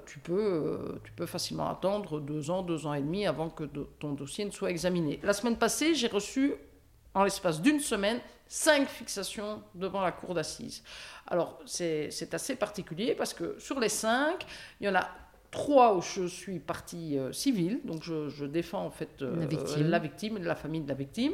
[0.04, 3.64] tu, peux, tu peux facilement attendre deux ans, deux ans et demi avant que
[4.00, 5.18] ton dossier ne soit examiné.
[5.22, 6.56] La semaine passée, j'ai reçu,
[7.14, 10.82] en l'espace d'une semaine, cinq fixations devant la cour d'assises.
[11.26, 14.46] Alors, c'est assez particulier parce que sur les cinq,
[14.80, 15.08] il y en a
[15.50, 19.46] trois où je suis partie euh, civile, donc je, défends en fait euh, la,
[19.98, 20.38] victime.
[20.38, 21.32] et la famille de la victime.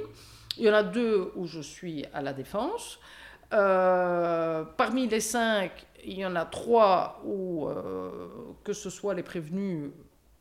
[0.58, 2.98] Il y en a deux où je suis à la défense.
[3.52, 5.70] Euh, parmi les cinq,
[6.04, 7.68] il y en a trois où,
[8.64, 9.90] que ce soit les prévenus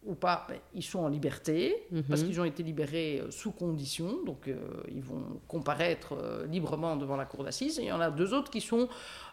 [0.07, 2.27] ou pas, ben, ils sont en liberté parce mhm.
[2.27, 4.55] qu'ils ont été libérés euh, sous condition, donc euh,
[4.89, 7.77] ils vont comparaître euh, librement devant la cour d'assises.
[7.77, 8.87] Et il y en a deux autres qui sont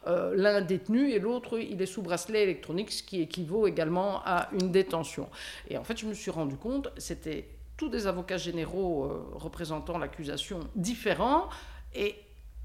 [0.06, 4.70] l'un détenu et l'autre il est sous bracelet électronique, ce qui équivaut également à une
[4.70, 5.30] détention.
[5.70, 7.48] Et en fait, je me suis rendu compte, c'était
[7.78, 11.48] tous des avocats généraux représentant l'accusation différents
[11.94, 12.16] et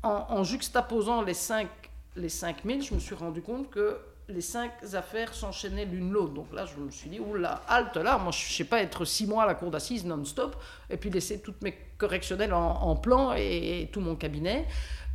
[0.03, 1.69] en, en, juxtaposant les cinq
[2.17, 3.97] les 5000, je me suis rendu compte que
[4.29, 6.33] les cinq affaires s'enchaînaient l'une l'autre.
[6.33, 9.05] Donc là, je me suis dit, oula, halte là, moi je ne sais pas être
[9.05, 10.55] six mois à la cour d'assises non-stop,
[10.89, 14.65] et puis laisser toutes mes correctionnelles en, plan et, tout mon cabinet.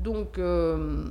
[0.00, 1.06] Donc, euh,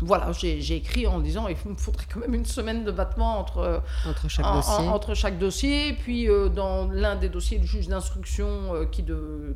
[0.00, 3.82] voilà, j'ai écrit en disant il me faudrait quand même une semaine de battement entre,
[4.06, 4.88] entre, chaque, dossier.
[4.88, 5.92] entre chaque dossier.
[5.94, 9.04] Puis euh, dans l'un des dossiers, le juge d'instruction euh, qui,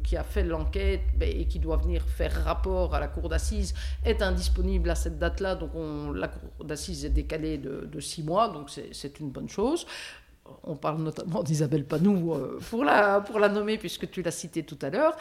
[0.03, 3.75] qui a fait l'enquête ben, et qui doit venir faire rapport à la cour d'assises
[4.05, 5.55] est indisponible à cette date-là.
[5.55, 9.49] Donc on, la cour d'assises est décalée de, de, six mois, donc c'est une bonne
[9.49, 9.87] chose
[10.65, 14.63] on parle notamment d'Isabelle Panou euh, pour, la, pour la nommer, puisque tu l'as citée
[14.63, 15.17] tout à l'heure.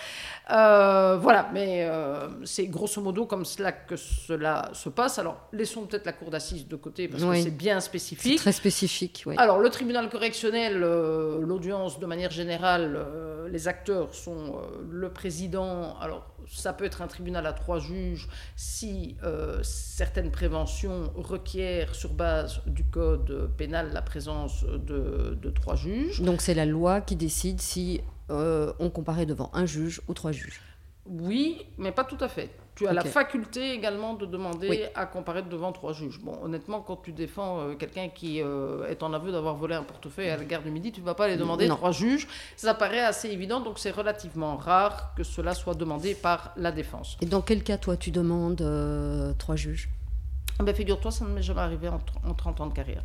[0.51, 5.19] Euh, voilà, mais euh, c'est grosso modo comme cela que cela se passe.
[5.19, 8.38] Alors, laissons peut-être la cour d'assises de côté, parce que c'est bien spécifique.
[8.38, 9.36] très spécifique, oui.
[9.38, 13.05] Alors, le tribunal correctionnel, l'audience, de manière générale,
[13.49, 14.55] les acteurs sont
[14.89, 15.97] le président.
[15.99, 19.17] Alors, ça peut être un tribunal à trois juges si
[19.63, 26.21] certaines préventions requièrent, sur base du code pénal, la présence de de, trois juges.
[26.21, 30.31] Donc c'est la loi qui décide si euh, on comparaît devant un juge ou trois
[30.31, 30.61] juges.
[31.05, 32.49] Oui, mais pas tout à fait.
[32.76, 34.82] Tu as la faculté également de demander Oui.
[34.95, 36.19] à comparaître devant trois juges.
[36.22, 39.84] Bon, honnêtement, quand tu défends euh, quelqu'un qui euh, est en aveu d'avoir volé un
[39.84, 41.76] portefeuille à la gare du Midi, tu ne vas pas aller demander Non.
[41.76, 42.28] trois juges.
[42.55, 47.17] Ça paraît assez évident, donc c'est relativement rare que cela soit demandé par la défense.
[47.22, 49.89] Et dans quel cas, toi, tu demandes euh, trois juges?
[50.59, 53.03] Ah Ben, figure-toi, ça ne m'est jamais arrivé en, en 30 ans de carrière.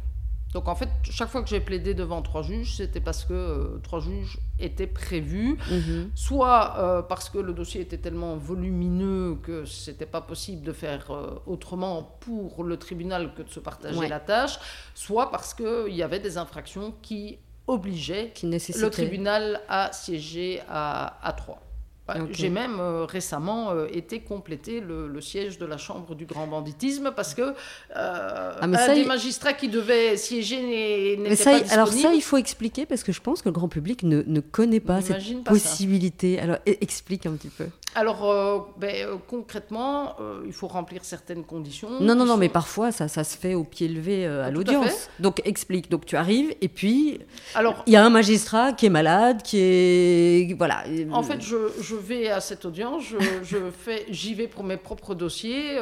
[0.57, 3.79] Donc en fait, chaque fois que j'ai plaidé devant trois juges, c'était parce que euh,
[3.83, 5.59] trois juges étaient prévus.
[5.71, 6.11] Mhm.
[6.15, 11.11] soit euh, parce que le dossier était tellement volumineux que c'était pas possible de faire
[11.11, 14.09] euh, autrement pour le tribunal que de se partager Ouais.
[14.09, 14.59] la tâche,
[14.95, 21.19] soit parce qu'il y avait des infractions qui obligeaient Qui le tribunal à siéger à,
[21.23, 21.61] à Troyes.
[22.09, 22.29] Ok.
[22.33, 26.47] J'ai même euh, récemment euh, été compléter le, le siège de la Chambre du grand
[26.47, 27.53] banditisme parce que euh,
[27.95, 31.95] Ah, mais un ça, des il- magistrats qui devait siéger n'était pas il- alors ça,
[31.95, 32.19] disponible.
[32.19, 35.01] il faut expliquer parce que je pense que le grand public ne, ne connaît pas
[35.03, 35.33] cette ça.
[35.45, 36.39] possibilité.
[36.39, 37.67] Alors, e- explique un petit peu.
[37.99, 41.89] Alors, euh, ben, euh, concrètement, euh, il faut remplir certaines conditions.
[41.99, 44.51] Non, non, non, sont- mais parfois, ça, ça se fait au pied levé euh, à
[44.51, 45.09] l'audience.
[45.19, 45.91] Donc, explique.
[45.91, 47.21] Donc, tu arrives et puis,
[47.55, 50.55] Alors, il y a un magistrat qui est malade, qui est...
[50.59, 50.85] Voilà.
[51.11, 54.77] en fait, je, je vais à cette audience, je, je fais, j'y vais pour mes
[54.77, 55.79] propres dossiers.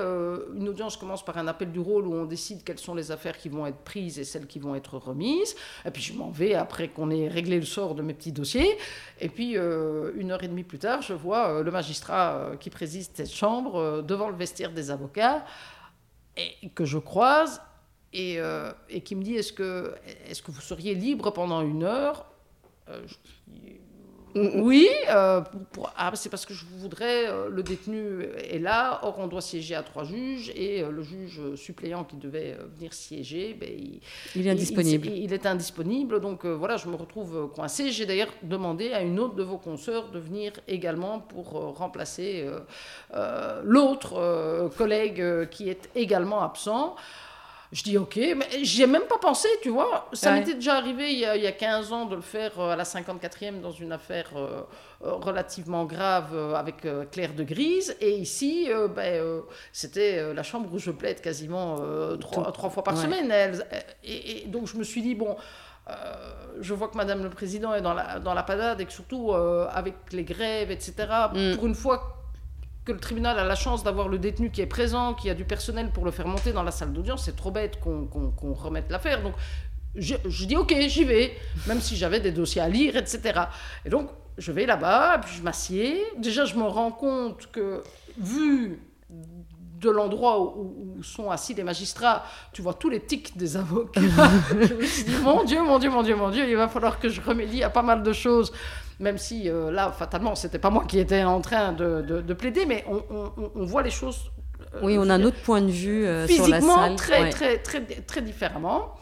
[0.54, 3.36] Une audience commence par un appel du rôle où on décide quelles sont les affaires
[3.36, 5.56] qui vont être prises et celles qui vont être remises.
[5.84, 8.78] Et puis, je m'en vais après qu'on ait réglé le sort de mes petits dossiers.
[9.20, 13.06] Et puis, une heure et demie plus tard, je vois le magistrat euh, qui préside
[13.14, 15.44] cette chambre euh, devant le vestiaire des avocats
[16.36, 17.62] et que je croise
[18.12, 18.72] et, euh,
[19.04, 19.94] qui me dit est-ce que,
[20.28, 22.26] est que vous seriez libre pendant une heure?
[24.36, 29.18] Oui, euh, pour- ah, c'est parce que je voudrais, euh, le détenu est là, or
[29.18, 32.92] on doit siéger à trois juges, et euh, le juge suppléant qui devait euh, venir
[32.92, 34.00] siéger, ben, il,
[34.34, 35.06] Il est indisponible.
[35.06, 37.90] il, il est indisponible, donc euh, voilà, je me retrouve euh, coincée.
[37.92, 42.44] J'ai d'ailleurs demandé à une autre de vos consoeurs de venir également pour remplacer
[43.62, 46.96] l'autre euh, collègue qui est également absent.
[47.74, 50.08] Je dis ok, mais j'y ai même pas pensé, tu vois.
[50.12, 50.38] Ça Ouais.
[50.38, 52.70] m'était déjà arrivé il y, a, il y a 15 ans de le faire euh,
[52.70, 54.62] à la 54e dans une affaire euh,
[55.04, 57.96] euh, relativement grave euh, avec euh, Claire de Grise.
[58.00, 61.80] Et ici, ben, c'était la chambre où je plaide quasiment
[62.20, 63.02] trois, trois fois par Ouais.
[63.02, 63.28] semaine.
[63.32, 63.66] Elle-
[64.04, 65.36] et, et donc je me suis dit, bon,
[66.60, 69.32] je vois que Madame le Président est dans la, dans la panade et que surtout
[69.32, 70.92] avec les grèves, etc.,
[71.34, 71.56] Mm.
[71.56, 72.13] pour une fois
[72.84, 75.44] que le tribunal a la chance d'avoir le détenu qui est présent, qui a du
[75.44, 79.22] personnel pour le faire monter dans la salle d'audience, c'est trop bête qu'on remette l'affaire.
[79.22, 79.34] Donc,
[79.94, 81.34] je, je dis ok, j'y vais,
[81.66, 83.40] même si j'avais des dossiers à lire, etc.
[83.84, 86.02] Et donc, je vais là-bas, puis je m'assieds.
[86.18, 87.82] Déjà, je me rends compte que,
[88.18, 88.80] vu
[89.80, 94.00] de l'endroit où, où sont assis les magistrats, tu vois tous les tics des avocats.
[94.50, 96.98] je me suis dit, mon Dieu, mon Dieu, mon Dieu, mon Dieu, il va falloir
[96.98, 98.52] que je remédie à pas mal de choses.
[99.00, 102.34] Même si euh, là, fatalement, c'était pas moi qui étais en train de, de- de
[102.34, 104.30] plaider, mais on, on- on voit les choses.
[104.74, 106.96] euh, Oui, on a un autre point de vue euh, sur la physiquement salle.
[106.96, 107.30] très, Ouais.
[107.30, 108.94] très, très, très différemment.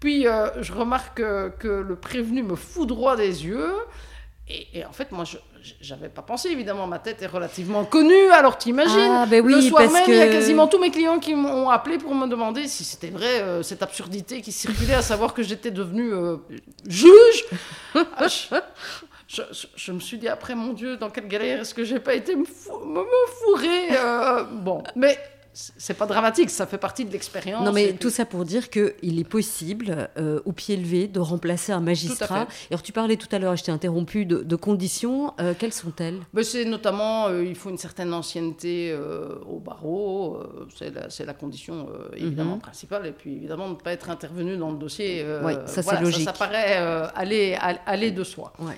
[0.00, 3.72] Puis euh, je remarque que, que le prévenu me fout droit des yeux.
[4.50, 5.36] Et, et en fait, moi, je
[5.80, 8.96] j'avais pas pensé, évidemment, ma tête est relativement connue, alors t'imagines.
[9.12, 11.34] Ah, ben oui, le soir parce même, il y a quasiment tous mes clients qui
[11.34, 15.34] m'ont appelé pour me demander si c'était vrai, euh, cette absurdité qui circulait, à savoir
[15.34, 16.36] que j'étais devenue euh,
[16.86, 17.44] juge.
[18.16, 18.56] Ah, je,
[19.26, 21.98] je- je- je me suis dit après, mon Dieu, dans quelle galère est-ce que j'ai
[22.00, 25.18] pas été me, fou- me- me fourrer euh, Bon, mais
[25.76, 27.64] c'est pas dramatique, ça fait partie de l'expérience.
[27.64, 31.72] Non, mais tout ça pour dire qu'il est possible, euh, au pied levé, de remplacer
[31.72, 32.46] un magistrat.
[32.70, 35.34] Alors, tu parlais tout à l'heure, je t'ai interrompu, de, de conditions.
[35.40, 36.20] euh, quelles sont-elles?
[36.32, 38.96] Mais c'est notamment, euh, il faut une certaine ancienneté
[39.48, 40.42] au barreau,
[41.10, 42.60] c'est la, condition euh, évidemment Mhm.
[42.60, 45.24] principale, et puis évidemment ne pas être intervenu dans le dossier.
[45.66, 46.24] ça, c'est logique.
[46.24, 46.76] Ça, paraît
[47.14, 48.52] aller, al- aller de soi.
[48.60, 48.74] Ouais.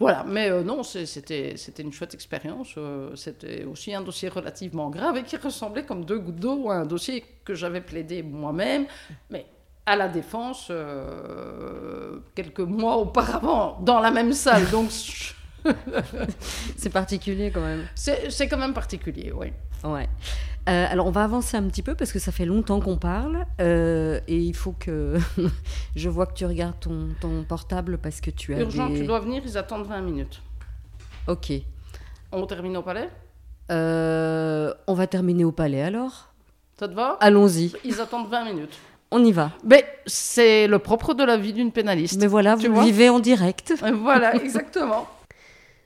[0.00, 2.74] Voilà, mais euh, non, c'était une chouette expérience.
[2.78, 6.76] euh, c'était aussi un dossier relativement grave et qui ressemblait comme deux gouttes d'eau à
[6.76, 8.86] un dossier que j'avais plaidé moi-même,
[9.28, 9.44] mais
[9.84, 14.70] à la défense euh, quelques mois auparavant dans la même salle.
[14.70, 14.90] Donc
[16.76, 17.86] C'est particulier quand même.
[17.94, 19.52] c'est quand même particulier, oui.
[19.84, 20.08] Ouais.
[20.68, 23.46] Euh, alors, on va avancer un petit peu parce que ça fait longtemps qu'on parle
[23.60, 25.16] euh, et il faut que
[25.96, 29.00] je vois que tu regardes ton, ton portable parce que tu as Urgent, des...
[29.00, 30.42] tu dois venir, ils attendent 20 minutes.
[31.26, 31.52] Ok.
[32.32, 33.08] On termine au palais?
[33.70, 36.28] Euh, on va terminer au palais alors.
[36.78, 37.16] Ça te va?
[37.20, 37.72] Allons-y.
[37.84, 38.78] Ils attendent 20 minutes.
[39.10, 39.52] On y va.
[39.64, 42.20] Mais c'est le propre de la vie d'une pénaliste.
[42.20, 43.74] Mais voilà, Tu vous vivez en direct.
[44.02, 45.08] Voilà, exactement.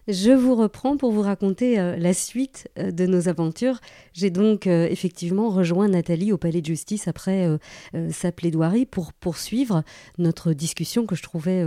[0.07, 3.80] Je vous reprends pour vous raconter euh, la suite euh, de nos aventures.
[4.12, 7.48] J'ai donc euh, effectivement rejoint Nathalie au Palais de Justice après
[8.11, 9.82] sa plaidoirie pour poursuivre
[10.18, 11.64] notre discussion que je trouvais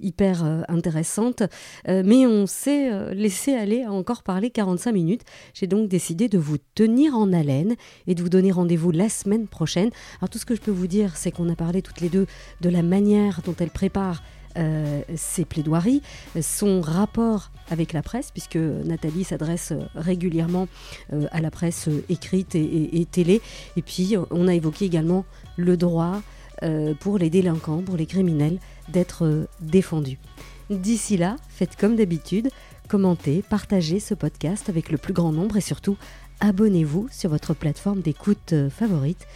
[0.00, 1.42] hyper intéressante.
[1.86, 5.22] mais on s'est laissé aller à encore parler 45 minutes.
[5.54, 7.74] J'ai donc décidé de vous tenir en haleine
[8.06, 9.90] et de vous donner rendez-vous la semaine prochaine.
[10.20, 12.26] Alors tout ce que je peux vous dire, c'est qu'on a parlé toutes les deux
[12.60, 14.22] de la manière dont elle prépare
[14.56, 16.02] euh, ses plaidoiries,
[16.40, 20.68] son rapport avec la presse, puisque Nathalie s'adresse régulièrement
[21.12, 23.40] euh, à la presse écrite et, télé.
[23.76, 25.24] Et puis, on a évoqué également
[25.56, 26.22] le droit
[26.62, 30.18] euh, pour les délinquants, pour les criminels, d'être défendus.
[30.70, 32.48] D'ici là, faites comme d'habitude,
[32.88, 35.96] commentez, partagez ce podcast avec le plus grand nombre et surtout,
[36.40, 39.26] abonnez-vous sur votre plateforme d'écoute favorite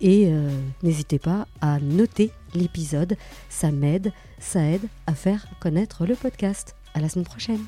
[0.00, 0.30] et
[0.82, 3.16] n'hésitez pas à noter l'épisode,
[3.48, 6.74] ça m'aide ça aide à faire connaître le podcast.
[6.94, 7.64] À la semaine prochaine.